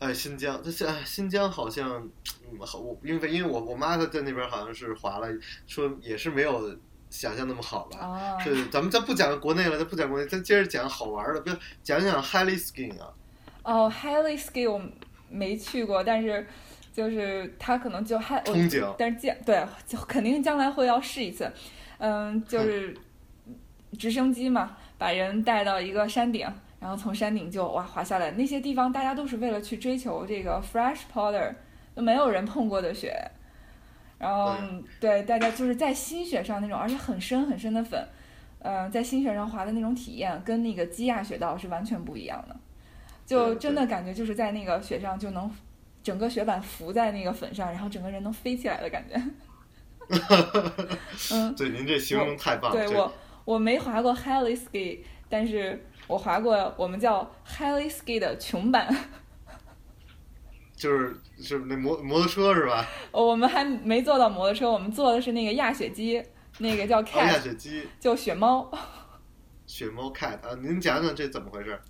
[0.00, 2.10] 哎，新疆，这哎新疆好像，
[2.50, 5.28] 嗯，好，我因为因为我我妈她在那边好像是滑了，
[5.66, 6.76] 说也是没有
[7.10, 7.98] 想象那么好吧。
[8.00, 13.12] 哦，是，咱们再不讲国内了，咱不讲国内，咱接着讲好玩的，不要讲讲 heli skiing 啊。
[13.62, 14.82] 哦，Highly skin 我
[15.28, 16.46] 没去过，但是
[16.94, 21.52] 就是它可能就还我憧憬但是将对，就肯定将来会要试一次。
[21.98, 22.96] 嗯，就是
[23.98, 28.32] 直升机嘛，把人带到一个山顶，然后从山顶就哇滑下来。
[28.32, 31.54] 那些地方大家都是为了去追求这个 fresh powder，
[31.94, 33.14] 都没有人碰过的雪。
[34.18, 34.54] 然后
[34.98, 38.06] 对大家就是在新雪上那种，而且很深很深的粉，
[38.58, 42.56] 嗯、在新雪上滑的那种体验，跟那个基亚雪道是完全不一样的。
[43.24, 45.50] 就真的感觉就是在那个雪上就能
[46.02, 49.22] 整个雪板浮在那个粉上，然后整个人能飞起来的感觉。
[51.32, 52.76] 嗯，对，您这形容太棒了。
[52.76, 53.12] 这对我
[53.44, 58.92] 我没滑过 heli ski，但是我滑过我们叫 heli ski 的穷版，
[60.74, 62.84] 就是是那摩摩托车是吧？
[63.12, 66.20] 我们还没坐到摩托车，我们坐的是那个压雪机，
[66.58, 68.68] 那个叫哦，压 cat，雪机，叫雪猫。
[69.68, 71.80] 雪猫 cat 啊，您讲讲这怎么回事？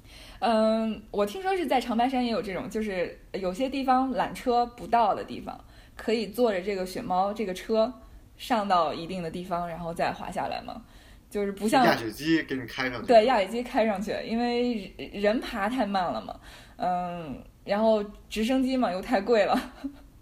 [0.40, 5.58] 嗯，我听说是在长白山也有这种，就是有些地方缆车不到的地方，
[5.96, 7.90] 可以坐着这个雪猫这个车
[8.36, 10.82] 上到一定的地方，然后再滑下来嘛。
[11.30, 16.38] 就是不像压雪机给你开上去，对，压雪机开上去，因为人人爬太慢了嘛，
[16.76, 19.56] 嗯，然后直升机嘛又太贵了，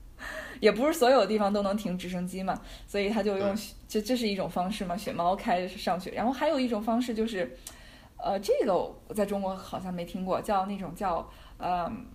[0.60, 3.56] 也不是所有地方都能停直升机嘛，所以他就用
[3.88, 7.50] 这这是一种方式嘛，雪猫开上去，然后还有一种方式就是，
[8.18, 11.26] 呃，这个我在中国好像没听过，叫那种叫
[11.58, 12.06] 嗯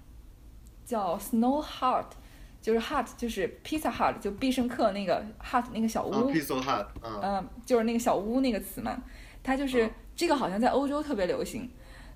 [0.86, 2.06] 叫 Snow Hut，
[2.63, 9.04] 就是 hut 就是 Pizza Hut 就必胜客那个 hut 那个小啊屋，，Pizza Hut 啊，嗯，就是那个小屋那个词嘛，
[9.43, 9.91] 它就是、嗯。
[10.15, 11.67] 这个好像在欧洲特别流行，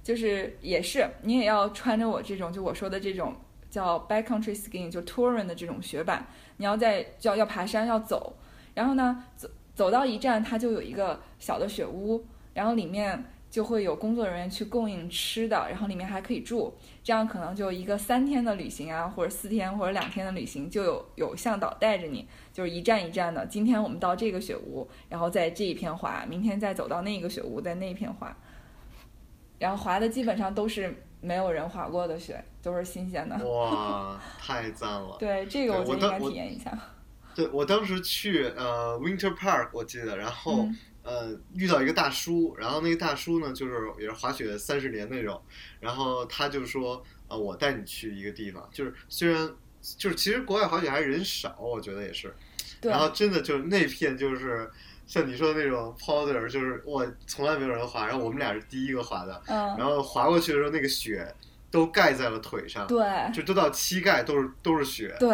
[0.04, 3.36] 就是也是你也要穿着我这种就我说的这种
[3.72, 6.24] 叫 backcountry skiing 就 touring 的这种雪板，
[6.58, 8.38] 你要在就要要爬山要走，
[8.76, 16.72] 然后呢走走到一站它就有一个小的雪屋，然后里面就会有工作人员去供应吃的，然后里面还可以住，
[17.08, 22.28] 这样可能就一个三天的旅行啊，或者四天或者两天的旅行，就有有向导带着你。
[22.52, 23.46] 就是一站一站的。
[23.46, 28.36] 今天我们到这个雪屋，然后在这一片滑，明天再走到那个雪屋，在那一片滑。
[29.58, 33.38] 然后滑的基本上都是没有人滑过的雪，都是新鲜的。
[33.48, 35.16] 哇，太赞了！
[35.18, 36.78] 对，这个我觉得应该体验一下。
[37.34, 45.42] 对我当时去呃 Winter Park，我记得，然后、嗯呃遇到一个大叔，然后那个大叔呢就是也是滑雪三十年那种，
[45.80, 49.50] 然后他就说啊、我带你去一个地方，就是虽然
[49.98, 52.34] 就是其实国外滑雪还是人少，我觉得也是，
[52.82, 54.70] 对然后真的就是那片就是。
[55.08, 61.26] 像你说的那种 powder，就是我从来没有人滑，然后我们俩是第一个滑的，然嗯，后滑过去的时候，那个雪
[61.72, 63.00] 都盖在了腿上，对
[63.34, 65.32] 就都到膝盖都是都是雪，对，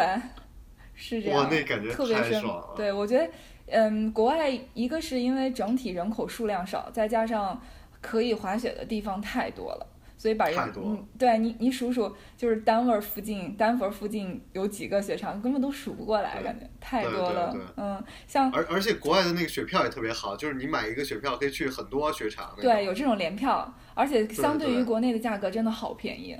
[0.94, 1.40] 是这样。
[1.40, 2.74] 哇，那感觉特别爽了。
[2.76, 3.28] 对，我觉得，
[3.68, 7.62] 嗯，国外一个是因为整体人口数量少，再加上
[8.02, 17.68] 可以滑雪的地方太多了，所以把人太多嗯，对你你数数，就是丹佛附近，丹佛附近有几个雪场，根本都数不过来，感觉太多了对对。
[17.78, 26.38] 嗯，像而而且国外的那个雪票也特别好，就是你买一个雪票可以去很多雪场，对有这种联票，而且相对于国内的价格真的好便宜，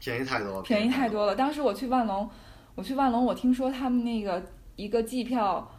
[0.00, 1.32] 便宜太多了，便宜太多了。
[1.32, 1.36] 了。
[1.36, 2.28] 当时我去万隆，
[2.74, 4.42] 我去万隆，我听说他们那个
[4.76, 5.70] 一个季票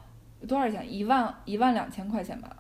[0.47, 0.91] 多少钱？
[0.91, 2.56] 一万一万两千块钱吧。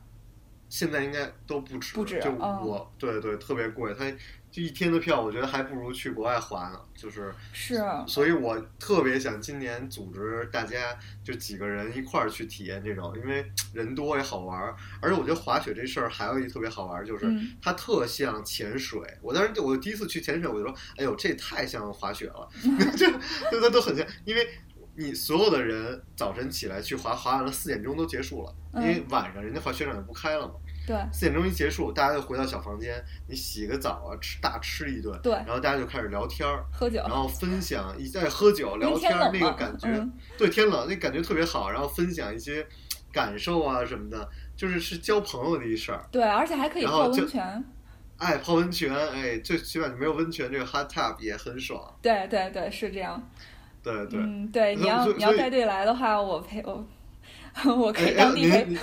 [0.67, 4.05] 现在应该都不止，不止就嗯我、对对特别贵，它
[4.51, 6.79] 就一天的票，我觉得还不如去国外滑呢。
[6.93, 14.75] 就是，是，所以我特别想今年组织大家就几个人一块儿去体验这种，因为人多也好玩儿。
[15.01, 19.01] 而且我觉得滑雪这事儿还有一特别好玩儿，就是嗯它特像潜水。
[19.23, 22.47] 我当时我第一次去潜水，我就说，哎呦，这太像滑雪了
[22.95, 23.09] 就
[23.49, 24.47] 就它都很像，因为。
[24.99, 30.55] 你所有的人早晨起来去滑，滑完了四点钟都结束了，因为晚上人家滑雪场就不开了嘛。
[30.85, 42.67] 对四点钟一结束，大家就回到小房间，你洗个澡啊，吃大吃一顿，对然后大家就开始聊天儿，喝酒，然后分享一在喝酒聊天那个感觉，嗯对天冷那感觉特别好，然后分享一些
[43.13, 46.05] 感受啊什么的，就是是交朋友的一事儿。
[46.11, 47.63] 对，而且还可以泡温泉。
[48.17, 51.81] 哎，泡温泉，哎，最起码你没有温泉，这个 hot tub 也很爽。
[52.01, 53.21] 对对对，是这样。
[53.81, 56.85] 对对，嗯，对，你要你要带队来的话，我陪我，
[57.77, 58.65] 我可以 当地陪。
[58.65, 58.77] 您，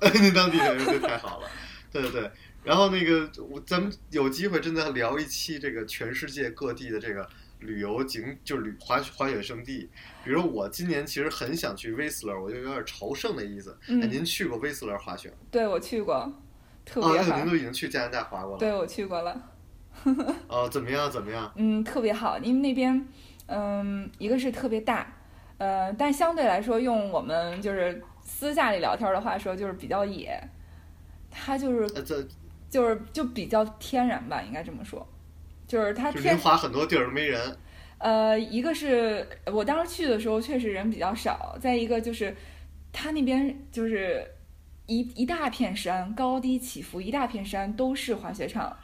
[0.00, 1.48] 哎，您当地陪，这太好了。
[1.92, 2.30] 对对对，
[2.64, 7.28] 然后那个我咱们有机会真的聊一期这个全世界各地的这个
[7.60, 9.88] 旅游景，就是旅滑滑雪胜地。
[10.24, 13.70] 比如我今年其实很想去威斯勒，我就有点朝圣的意思。
[13.82, 15.36] 哎，嗯您去过威斯勒滑雪吗？
[15.52, 16.32] 对我去过，
[16.84, 17.50] 特啊，别好那您。
[17.52, 18.58] 都已经去加拿大滑过了。
[18.58, 19.40] 对我去过了，
[20.48, 21.08] 哦，怎么样？
[21.08, 21.52] 怎么样？
[21.54, 23.06] 嗯，特别好，因为那边，
[23.46, 25.06] 嗯，一个是特别大，
[25.58, 30.42] 呃，但相对来说，用我们就是私下里聊天的话说，就是比较野，
[31.30, 32.26] 它就是呃，这
[32.70, 35.06] 就是就比较天然吧，应该这么说，
[35.66, 37.56] 就是它就天您滑很多地儿都没人。
[37.98, 42.34] 呃，一个是我当时去的时候确实人比较少，再一个就是
[42.92, 44.26] 它那边就是
[44.86, 48.76] 一一大片山，高低起伏，一大片山都是滑雪场。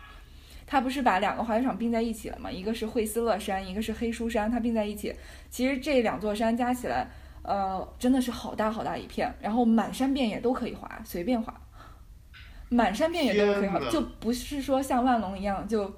[0.71, 2.49] 它不是把两个滑雪场并在一起了吗？
[2.49, 5.13] 一个是惠斯勒山，一个是黑书山，它并在一起。
[5.51, 7.09] 其实这两座山加起来，
[7.43, 11.53] 呃，真的是好大好大一片，然后满山遍野都可以滑，随便滑，
[12.69, 15.93] 满山遍野都可以滑就不是说像万隆一样就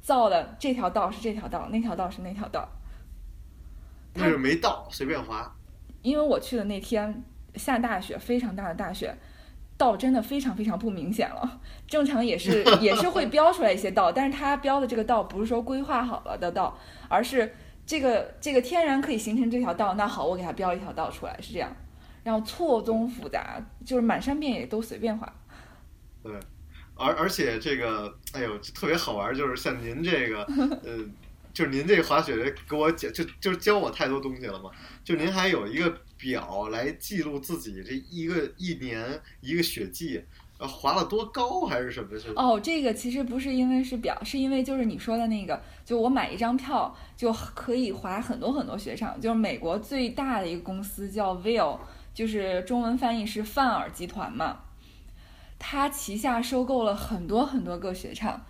[0.00, 2.68] 造的这条道是这条道，那条道是那条道。
[4.14, 5.52] 它那是没到，随便滑。
[6.02, 7.24] 因为我去的那天
[7.56, 9.12] 下大雪，非常大的大雪，
[9.78, 11.60] 道真的非常非常不明显了。
[11.86, 17.54] 正常也是也是会 标出来一些道，但是它标的这个道不是说规划好了的道，而是
[17.86, 19.94] 这个这个天然可以形成这条道。
[19.94, 21.74] 那好，我给它标一条道出来，是这样。
[22.24, 25.32] 然后错综复杂，就是满山遍野都随便滑。
[26.94, 30.42] 而而且这个，哎呦，特别好玩，就是像您这个，
[30.84, 30.98] 呃，
[31.54, 34.70] 就是您这个滑雪给我讲，就就教我太多东西了嘛。
[35.04, 40.22] 就您还有一个表来记录自己这一个一年一个雪季，
[40.58, 42.18] 呃，滑了多高还是什么？
[42.18, 49.20] 是哦，这个其实不是因为是表，是因为就是你说的那个，就我买一张票就可以滑很多很多雪场。
[49.20, 51.78] 就是美国最大的一个公司叫 Vail，
[52.12, 54.60] 就是中文翻译是范尔集团嘛。
[55.60, 58.44] 他旗下收购了很多很多个雪场，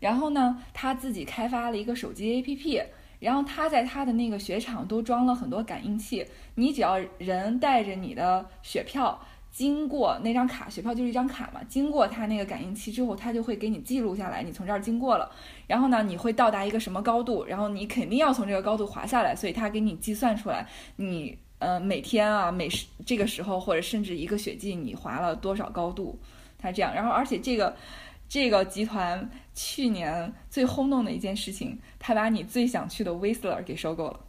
[0.00, 2.84] 然后呢，他自己开发了一个手机 APP，
[3.20, 9.18] 然后他在他的那个雪场都装了很多感应器，你只要人带着你的雪票
[9.50, 15.30] 经过那张卡，雪票就是一张卡嘛，经过他那个感应器之后，他就会给你记录下来，你从这儿经过了，
[15.66, 26.18] 然后呢，你会到达一个什么高度，然后你肯定要从这个高度滑下来，所以他给你计算出来，你呃每天啊每时这个时候或者甚至一个雪季你滑了多少高度。
[26.56, 27.76] 他这样，然后而且这个
[28.28, 34.20] 这个集团去年最轰动的一件事情，他把你最想去的 Whistler 给收购了。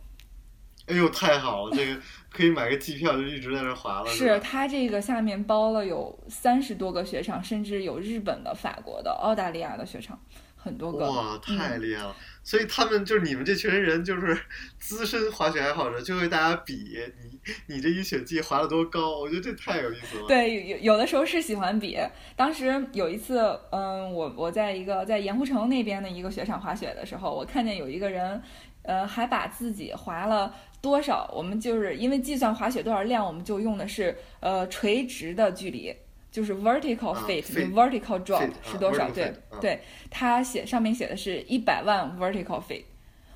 [0.88, 1.76] 哎呦，太好了！
[1.76, 4.08] 这个可以买个机票就一直在那滑了。
[4.08, 10.20] 是他这个下面包了有三十多个雪场，甚至有日本的、法国的、澳大利亚的雪场。
[10.56, 12.16] 很多个哇，太厉害了！
[12.46, 14.38] 所以他们就是你们这群人，就是
[14.78, 19.20] 资深滑雪爱好者，就会大家比你你这一雪季滑了多高。
[19.20, 20.28] 我觉得这太有意思了。
[20.28, 21.98] 对，有有的时候是喜欢比。
[22.36, 28.40] 当时有一次，嗯，我我在一个在盐湖城那边的一个雪场滑雪的时候，我看见有一个人，
[28.84, 30.54] 呃，还把自己滑了
[30.84, 35.92] 多少，我们就是因为计算滑雪多少量，我们就用的是呃垂直的距离。
[36.36, 39.10] 就是 vertical feet，你 vertical drop 是多少？
[39.12, 39.80] 对对，
[40.12, 42.84] 他写上面写的是一百万 vertical feet。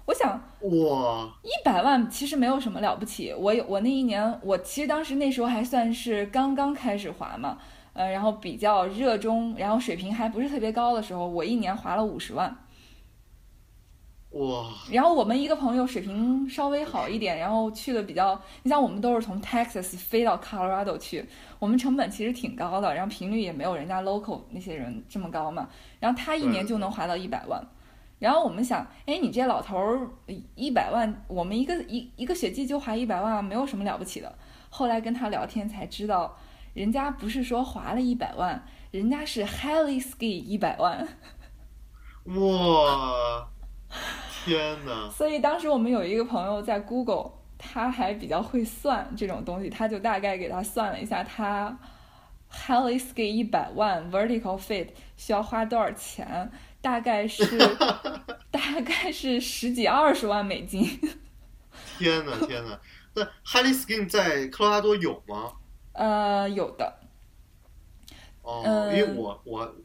[0.05, 0.29] 我想，
[0.63, 3.33] 哇，一百万其实没有什么了不起。
[3.33, 7.57] 我有我那一年，我其实当时那时候还算是刚刚开始滑嘛，
[7.93, 12.53] 呃，然后比较热衷，然后水平还不是特别高的时候，我一年滑了五十万。
[14.31, 14.67] 哇！
[14.91, 21.25] 然后我们一个朋友水平稍微好一点，然后去的比较，你像我们都是从 Texas 飞到 Colorado 去，
[21.59, 25.67] 我们成本其实挺高的，然后频率也没有人家 local 那些人这么高嘛。
[25.99, 27.61] 然后他一年就能划到一百万，
[28.17, 30.09] 然后我们想，哎，你这老头儿
[30.55, 34.33] 一百万，我们一个一一个雪季就划一百万，没有什么了不起的。
[34.69, 36.37] 后来跟他聊天才知道，
[36.73, 41.07] 人家不是说划了一百万，人家是 heli ski 一百万。
[42.25, 43.47] 哇！
[44.45, 45.09] 天哪！
[45.11, 51.77] 所以当时我们有一个朋友在 Google，他还比较会算这种东西，他就大概给他算了一下，他
[52.49, 56.49] heli ski 一百万 vertical feet 需要花多少钱，
[56.81, 57.45] 大概是
[58.49, 60.83] 大概是十几二十万美金。
[61.99, 62.79] 天哪，天哪！
[63.13, 65.51] 那 heli ski 在科罗拉多有吗？
[65.91, 66.99] 呃，有的。
[68.41, 69.75] 哦，因为我我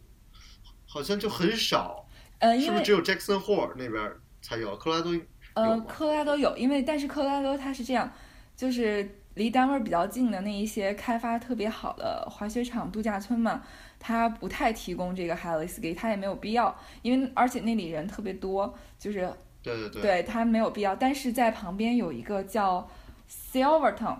[0.86, 2.06] 好像就很少。
[2.38, 4.76] 呃，是不是只有 Jackson Hole 那边才有？
[4.76, 5.12] 科罗拉多
[5.54, 8.10] 呃，科罗拉多有，因为但是科罗拉多它是这样，
[8.56, 13.62] 就是离单位比较近的那一些开发特别好的滑雪场、度假村嘛，
[13.98, 20.94] 它不太提供这个 heli ski，它也没有必要，因为而且那里人特别多，就是对对对，对它没有必要。
[20.94, 22.88] 但是在旁边有一个叫
[23.30, 24.16] Silverton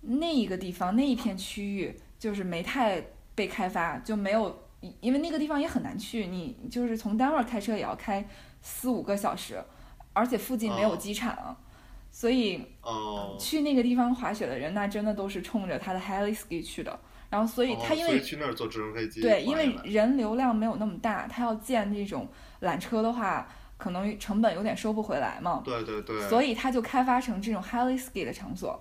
[0.00, 3.02] 那一个地方，那一片区域就是没太
[3.34, 4.60] 被开发，就没有。
[5.00, 8.22] 因为那个地方也很难去，你就是从单位开车也要开
[8.60, 9.58] 四五个小时，
[10.14, 11.54] 而且附近没有机场，
[12.10, 12.64] 所以
[13.38, 16.98] 去那个地方滑雪的人，那真的都是冲着他的 heli ski 去的。
[17.28, 22.28] 然后，所以他因为去那儿坐直升飞机，对，因为人流量没有那么大，他要建这种
[22.60, 25.60] 缆车的话，可能成本有点收不回来嘛。
[25.64, 26.20] 对对对。
[26.28, 28.80] 所以他就开发成这种 heli ski 的场所，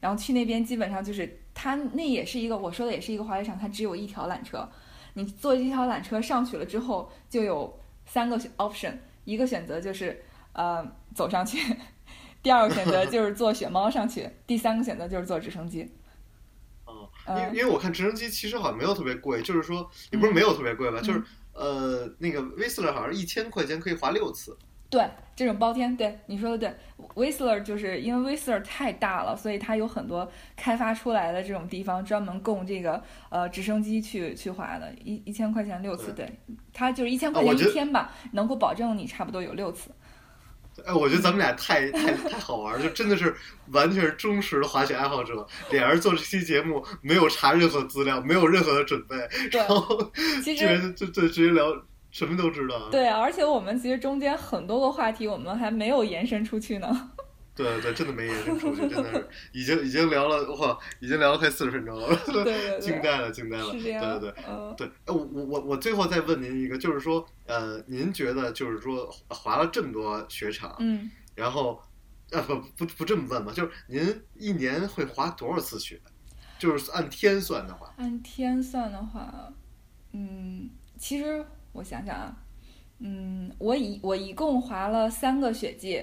[0.00, 4.68] 然后去那边基本上就是他那也是一个我说的也是一个滑雪场，它只有一条缆车。
[5.14, 11.76] 你坐这条缆车上去了之后，就有三个 option，一个选择就是呃走上去，
[12.42, 15.90] 第二个选择就是坐雪猫上去，第三个选择就是坐直升机。
[16.84, 24.56] 哦，因为因为我看直升机其实好像没有特别贵，就是说也不是没有特别贵吧，就是呃那个 Whistler 好像一千块钱可以滑六次。
[24.90, 26.76] 对，这种包天，对你说的对
[27.14, 36.30] ，Whistler 就是因为 Whistler 太大了，所以它有很多开发出来的这种地方，专门供这个呃直升机去去滑的，一一千块钱六次，对，
[36.74, 39.90] 它就是一千块钱一天吧，能够保证你差不多有六次。
[40.84, 43.34] 哎，我觉得咱们俩太太太好玩了，就真的是
[43.72, 49.16] 完全是忠实的滑雪爱好者，俩人做这期节目没有查任何资料，没有任何的准备，
[49.50, 50.12] 然后
[50.42, 51.74] 其实就就直接聊。
[52.10, 52.90] 什么都知道。
[52.90, 57.10] 对，而且我们其实中间很多个话题，我们还没有延伸出去呢。
[57.54, 64.34] 对对，真的没延伸出去，真的是已经已经聊了哇，已经聊了快四十分钟了，对 对对，惊呆了，惊呆了，对对对。
[64.48, 71.82] 嗯，对，哎，我我我我最后再问您一个，就是说，呃，您觉得就是说滑了这么多雪场，嗯，然后，
[72.32, 76.00] 啊不不不这么问吧，就是您一年会滑多少次雪？
[76.58, 79.52] 就是按天算的话，按天算的话，
[80.12, 82.36] 嗯，其实我想想啊，
[83.00, 86.02] 嗯，我一我一共滑了三个雪季，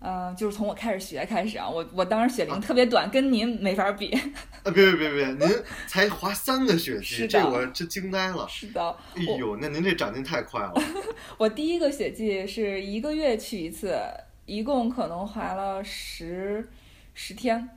[0.00, 4.10] 呃，就是从我开始学开始啊，我我当时雪龄特别短，跟您没法比。
[4.62, 5.48] 啊，别别别别，您
[5.86, 8.46] 才滑三个雪季，是的这我这惊呆了。
[8.48, 10.72] 是的，哎呦，那您这长进太快了。
[11.36, 13.98] 我第一个雪季是一个月去一次，
[14.46, 16.68] 一共可能滑了十
[17.14, 17.68] 十天。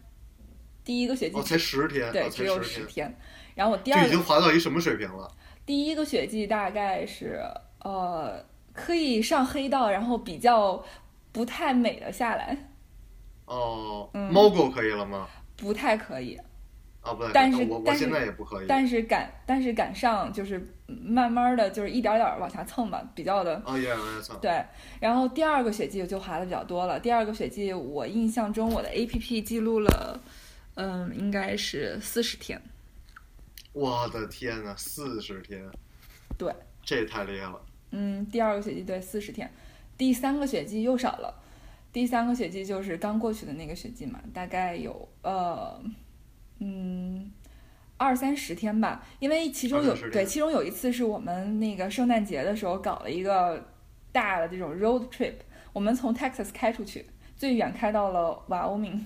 [0.84, 3.16] 第一个雪季哦，才十天，对，哦、只有才十天，
[3.56, 5.28] 然后我第二就已经滑到一什么水平了？
[5.66, 7.40] 第一个雪季大概是
[7.80, 8.44] 呃
[8.74, 10.84] 可以上黑道，然后比较
[11.32, 12.58] 不太美的下来，
[13.46, 15.28] 哦，嗯猫狗可以了吗？
[15.56, 16.40] 不太可以。
[17.02, 18.66] 啊，不对，但是但是我我现在也不可以。
[18.68, 24.64] 但是赶但是赶上就是慢慢的就是一点点儿往下蹭吧，比较的啊，也也操，对。
[25.00, 27.00] 然后第二个雪季就滑的比较多了。
[27.00, 30.20] 第二个雪季我印象中我的 A P P 记录了，
[30.76, 32.62] 嗯，应该是四十天。
[33.74, 35.68] 我的天呐，四十天，
[36.38, 36.54] 对，
[36.84, 37.60] 这也太厉害了。
[37.90, 39.52] 嗯，第二个雪季对四十天，
[40.02, 41.32] 第三个雪季又少了。
[41.94, 45.80] 第三个雪季就是刚过去的那个雪季嘛，大概有呃，
[46.58, 47.32] 嗯，
[47.98, 49.06] 二三十天吧。
[49.20, 53.64] 因为其中有对，其中有一次是我们那个圣诞节的时候搞了一个
[54.12, 55.36] 大的这种 road trip，
[55.72, 59.06] 我们从 Texas 开出去，最远开到了瓦欧明。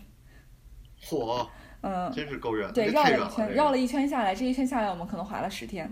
[1.02, 1.50] 火，
[1.82, 5.92] 嗯，真是够远的，对，绕了一圈绕了一圈下来，这一圈下来我们可能滑了十天，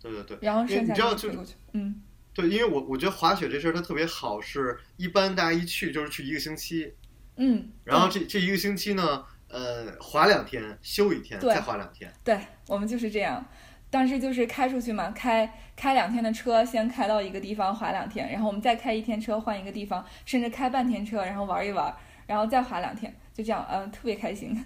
[0.00, 0.38] 对对对。
[0.42, 1.56] 然后剩下就就飞过去。
[1.72, 2.00] 嗯，
[2.32, 6.94] 对，因为我我觉得滑雪这事儿它特别好，是一般大家一去就是去一个星期，
[7.36, 12.12] 嗯，然后这这一个星期呢，呃，滑两天，休一天，再滑两天。
[12.22, 13.44] 对我们就是这样，
[13.90, 21.94] 当时就是开出去嘛，开开两天的车，先开到一个地方滑两天，然后我们再开一天车换一个地方，甚至开半天车，然后玩一玩，
[22.26, 24.50] 然后再滑两天，就这样，嗯、特别开心。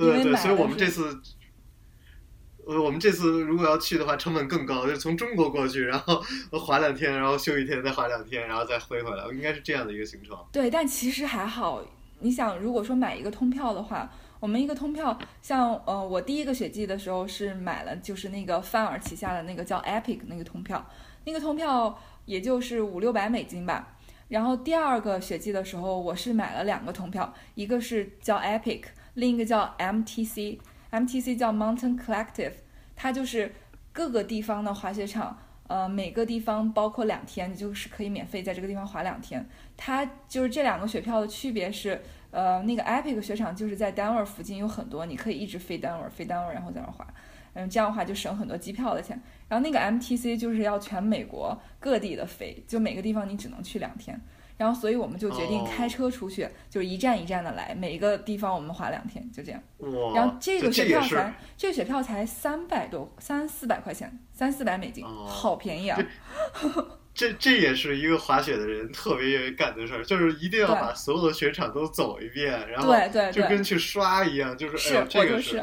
[0.00, 1.20] 因对对，所以我们这次，
[2.78, 10.36] 我们这次如果要去的话，成本更高，就是从中国过去，然后滑两天，然后休一天，再滑两天，然后再飞回来，应该是这样的一个行程。
[10.52, 11.82] 对，但其实还好。
[12.20, 20.86] 你想，如果说买一个通票的话，我们一个通票，像呃，我第一个雪季的时候是买了，就是那个范儿旗下的那个叫 Epic 那个通票，
[21.24, 23.96] 那个通票也就是五六百美金吧。
[24.28, 28.82] 然后第二个雪季的时候，我是买了两个通票，一个是叫 Epic，
[29.14, 30.58] 另一个叫 MTC。
[30.92, 32.52] MTC 叫 Mountain Collective，
[32.96, 33.52] 它就是
[33.92, 35.38] 各个地方的滑雪场，
[35.68, 39.46] 呃，每个地方包括两天，你就是可以免费在这个地方滑两天。
[39.76, 47.06] 它就是这两个雪票的区别是，呃，那个 Epic 雪场就是在丹 r 附近有很多，你可以一直飞丹 r 飞丹 r 然后在那滑，
[47.54, 49.20] 嗯，这样的话就省很多机票的钱。
[49.48, 54.20] 然后那个 MTC 就是要全美国各地的飞，就每个地方你只能去两天。
[54.60, 59.62] 然后所以我们就决定哦开车出去，就是一站一站的来，每一个地方我们滑两天，就这样。
[59.78, 65.98] 哇，然后这个雪票才这个雪票才三百多三四百块钱，三四百美金，哦好便宜啊！
[67.12, 72.94] 这这也是一个滑雪的人特别愿意干的事儿，就是一定要把所有的雪场都走一遍，然后
[73.32, 75.62] 就跟去刷一样，就是是，哎呦，这个我就是，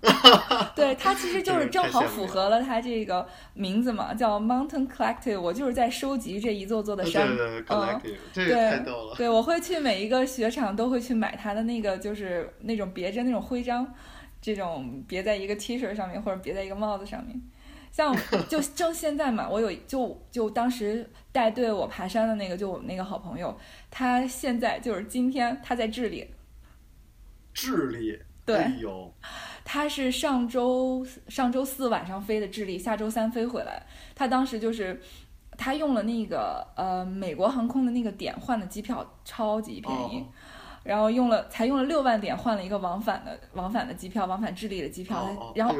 [0.74, 5.40] 对他其实就 是正好符合了他这个名字嘛，叫 Mountain Collective。
[5.40, 9.14] 我就是在收集这一座座的山，对对嗯，，collective，这个对太逗了。
[9.16, 13.86] 对，我会去每一个雪场都会去买他的那个，就是那种别针那种徽章，
[14.40, 17.40] 这种别在一个 T 恤上面或者别在一个帽子上面。
[17.92, 18.16] 像
[18.48, 23.56] 就正现在嘛，我有就就当时带队我爬山的那个，就我们那个好朋友，
[23.90, 26.26] 他现在就是今天他在智利，
[27.52, 28.74] 智利，对哎，
[29.64, 33.82] 他是上周上周四晚上飞的智利，下周三飞回来。
[34.14, 35.00] 他当时就是
[35.58, 40.20] 他用了那个呃美国航空的那个点换的机票，超级便宜。
[40.20, 40.26] 哦
[40.82, 45.52] 然后用了才用了六万点换了一个往返的往返的机票，往返智利的机票。
[45.54, 45.74] 然后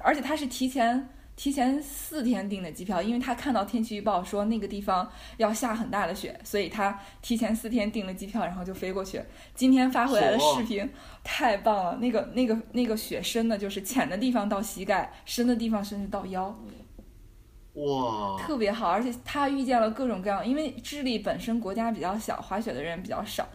[0.00, 5.06] 而且他是提前提前四天订的机票，因为他看到天气预报说那个地方
[5.36, 9.22] 要下很大的雪，所以他提前四天订了机票，然后就飞过去。
[9.54, 10.90] 今天发回来的视频
[11.22, 16.58] 太棒了，那个那个那个雪深的，就是浅的地方到膝盖，深的地方甚至到腰，
[17.74, 18.88] 哇，特别好。
[18.88, 23.46] 而且他遇见了各种各样，因为智利本身国家比较小，滑雪的人比较少。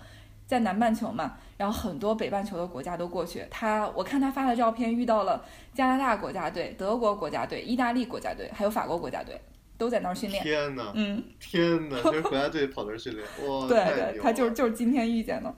[0.46, 3.46] 在南半球嘛，然后很多北半球的国家都过去。
[3.52, 5.46] 他我看他发的照片，遇到了
[5.76, 9.40] 加拿大国家队、德国国家队、意大利国家队，还有法国国家队，
[9.78, 10.44] 都在那儿训练。
[10.44, 15.56] 天哪，嗯，天哪，就是国家队跑那儿训练，哇， 对对，他就是就是今天遇见的。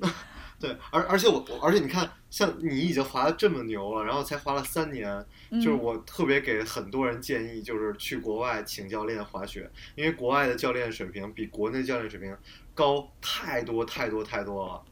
[0.58, 12.36] 对，而而且我我而且你看，像你已经滑的这么牛了，然后才滑了三年，嗯、就是我特别给很多人建议，就是去国外请教练滑雪，因为国外的教练水平比国内教练水平
[12.74, 14.82] 高太多太多太多了。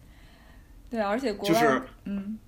[0.91, 2.39] 对，而且国外，就是嗯。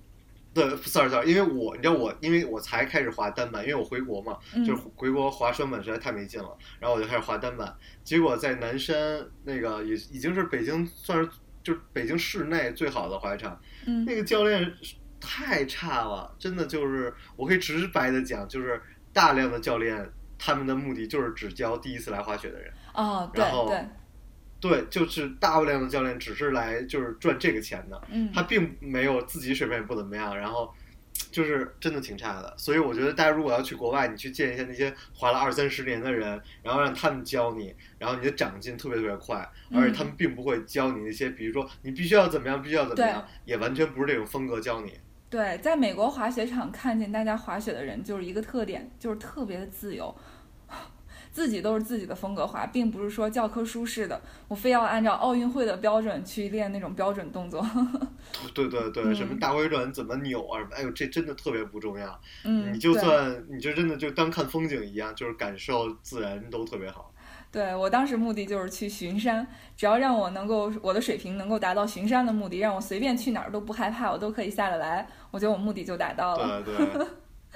[0.55, 11.29] 对，sorry sorry，因为我你知道我，因为我才开始滑单板，因为我回国嘛，嗯就是回国滑双板实在太没劲了，然后我就开始滑单板，结果在南山那个也已经是北京算是
[11.63, 14.03] 就是北京市内最好的滑雪场，嗯。
[14.07, 14.73] 那个教练
[15.21, 18.81] 太差了，真的就是我可以直白的讲，就是
[19.13, 23.87] 大量的教练他们的目的就是只教第一次来滑雪的人，哦，对对，
[24.69, 30.73] 对，就是大量的教练只是来就是赚这个钱的，嗯，他并没有自己水平也不怎么样，然后
[31.31, 32.55] 就是真的挺差的。
[32.57, 44.93] 所以我觉得大家如果要去国外，你去见一下那些滑了二三十年的人，然后让他们教你，然后你的长进特别特别快，嗯而且他们并不会教你那些，比如说你必须要怎么样，必须要怎么样，也完全不是这种风格教你。
[45.29, 50.15] 对，在美国滑雪场看见大家滑雪的人，就是一个特点，就是特别的自由，
[51.37, 54.19] 自己都是自己的风格化，并不是说教科书式的，
[54.49, 57.61] 我非要按照奥运会的标准去练那种标准动作。
[58.55, 62.19] 对对对，嗯什么大回转怎么扭啊什么，哎呦，这真的特别不重要。
[62.45, 67.13] 嗯，你就算你就真的就当看风景一样，就是感受自然都特别好。
[67.53, 76.63] 对我当时目的就是去巡山，只要让我能够我的水平能够达到巡山的目的，让我随便去哪儿都不害怕，我都可以下得来，我觉得我目的就达到了。
[76.63, 77.07] 对对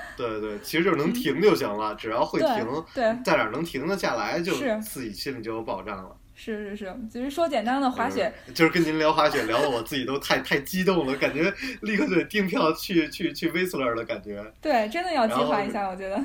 [0.17, 6.17] 对对，其实就是能停就行了，只要会停，对，在哪儿能停得下来，就是自己心里就有保障了。
[6.35, 14.43] 是是是，其实说简单的滑雪，嗯就是跟您聊滑雪，聊的我自己都太太激动了，感觉立刻就得订票去去去 Whistler 的感觉。
[14.61, 16.19] 对，真的要计划一下，我觉得。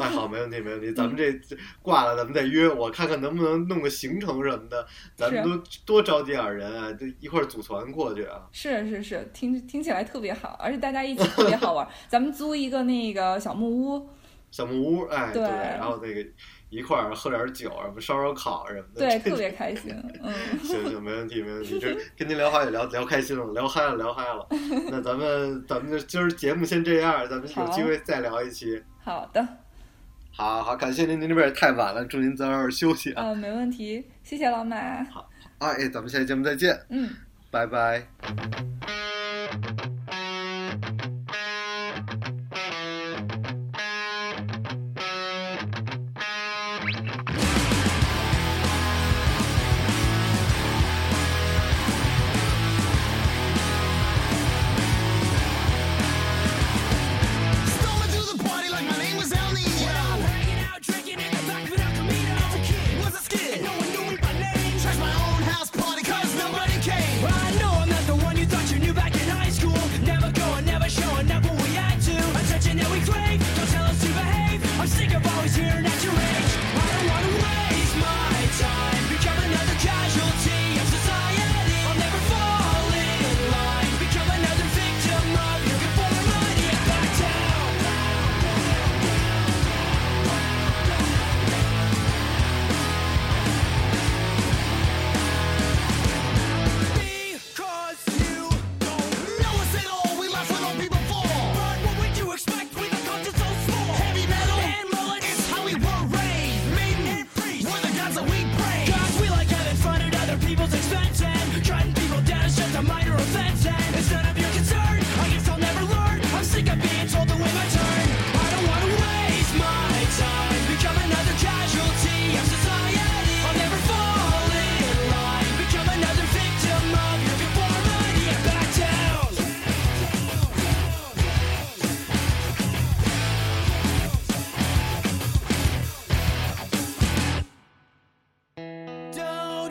[0.00, 0.92] 哎，好，没问题，没问题。
[0.92, 1.32] 咱们这
[1.80, 8.42] 挂了，咱们再约，我看看能不能弄个行程什么的，咱们都多多招几点人啊，就一块儿组团过去啊。
[8.52, 11.88] 是是是，听听起来特别好，而且大家一起特别好玩。
[12.08, 14.08] 咱们租一个那个小木屋，
[14.50, 16.26] 小木屋，哎，对然后那个
[16.70, 19.90] 一块儿喝点酒，什么烧烧烤什么的，对，特别开心。
[20.22, 21.78] 嗯，行行，没问题，没问题。
[21.78, 24.46] 这 跟您聊话也聊聊开心了，聊嗨了，聊嗨了。
[24.90, 28.82] 那咱们咱们就今儿节目先这样，咱们有机会再聊一期。
[29.02, 29.46] 好的，
[30.38, 33.24] 好好，感谢您，您这边也太晚了，祝您早点休息啊！
[33.24, 35.02] 嗯、没问题，谢谢老马。
[35.06, 35.28] 好
[35.58, 37.10] 哎，咱们下期节目再见，嗯。
[37.50, 38.06] 拜拜。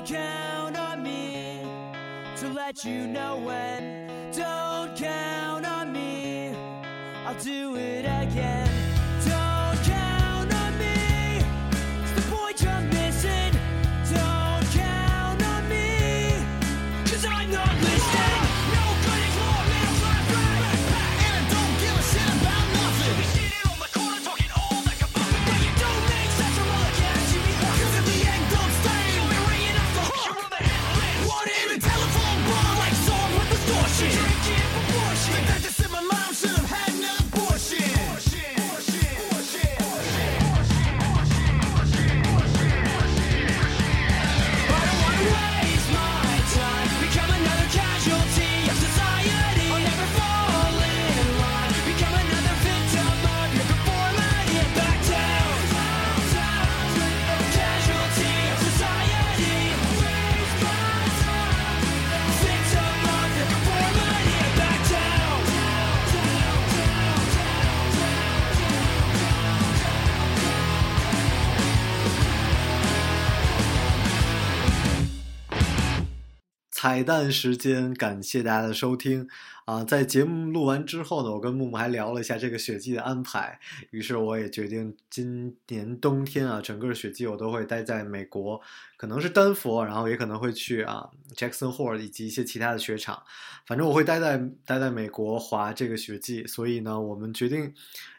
[0.08, 1.62] Count on me
[2.38, 4.08] to let you know when.
[4.32, 6.56] Don't count on me,
[7.26, 8.77] I'll do it again.
[76.88, 79.28] 彩蛋时间，感谢大家的收听
[79.66, 79.84] 啊！
[79.84, 83.60] 在节目录完之后呢，我跟木木还聊了一下这个雪季的安排，
[83.92, 88.62] 于是我也决定今年冬天啊，整个雪季我都会待在美国，
[88.96, 93.22] 可能是丹佛，然后也可能会去啊 Jackson Hole 以及一些其他的雪场，
[93.66, 97.74] 反正我会待在待在美国滑这个雪季，所以呢，我们决定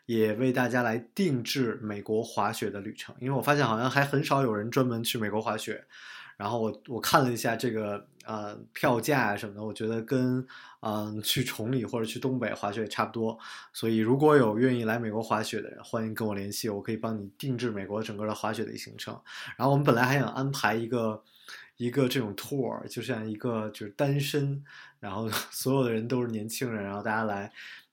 [0.04, 5.86] 也为大家来定制美国滑雪的旅程，因为我发现好像还很少有人专门去美国滑雪。
[6.36, 10.46] 然后我我看了一下这个呃票价啊什么的，我觉得跟
[10.80, 13.38] 嗯去崇礼或者去东北滑雪也差不多。
[13.72, 19.18] 所以如果有愿意来美国滑雪的人，欢迎跟我联系，我可以帮你定制美国整个的滑雪的行程。
[19.56, 21.24] 然后我们本来还想安排一个
[21.78, 24.62] 一个这种 tour，就像一个就是单身，
[25.00, 27.50] 然后 所有的人都是年轻人，然后大家来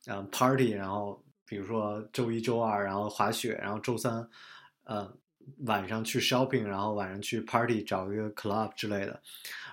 [0.08, 4.28] 嗯 party，然后比如说周一周二然后滑雪，然后周三
[4.84, 5.18] 嗯。
[5.66, 9.22] 晚上去 shopping，然后晚上去 party，找一个 club 之类的，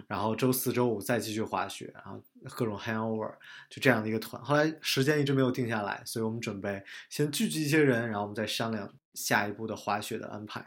[0.06, 3.32] 然后周四周五再继续滑雪，然后各种 hangover，
[3.68, 4.42] 就这样的一个团。
[4.42, 10.64] 后来时间一直没有定下来，所以我们准备先聚集一些人，然后我们再商量下一步的滑雪的安排。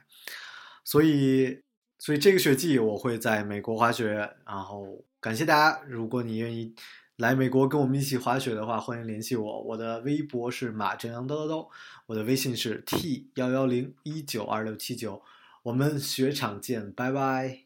[0.83, 1.61] 所以，
[1.99, 5.81] 所以这个雪季我会在美国滑雪，然后感谢大家。
[5.87, 6.75] 如果你愿意。
[7.17, 9.61] 来美国跟我们一起滑雪的话，欢迎联系我。
[9.61, 11.67] 我的微博是马正阳叨叨叨，
[12.07, 15.21] 我的微信是 t 幺幺零一九二六七九。
[15.63, 17.64] 我们雪场见，拜拜。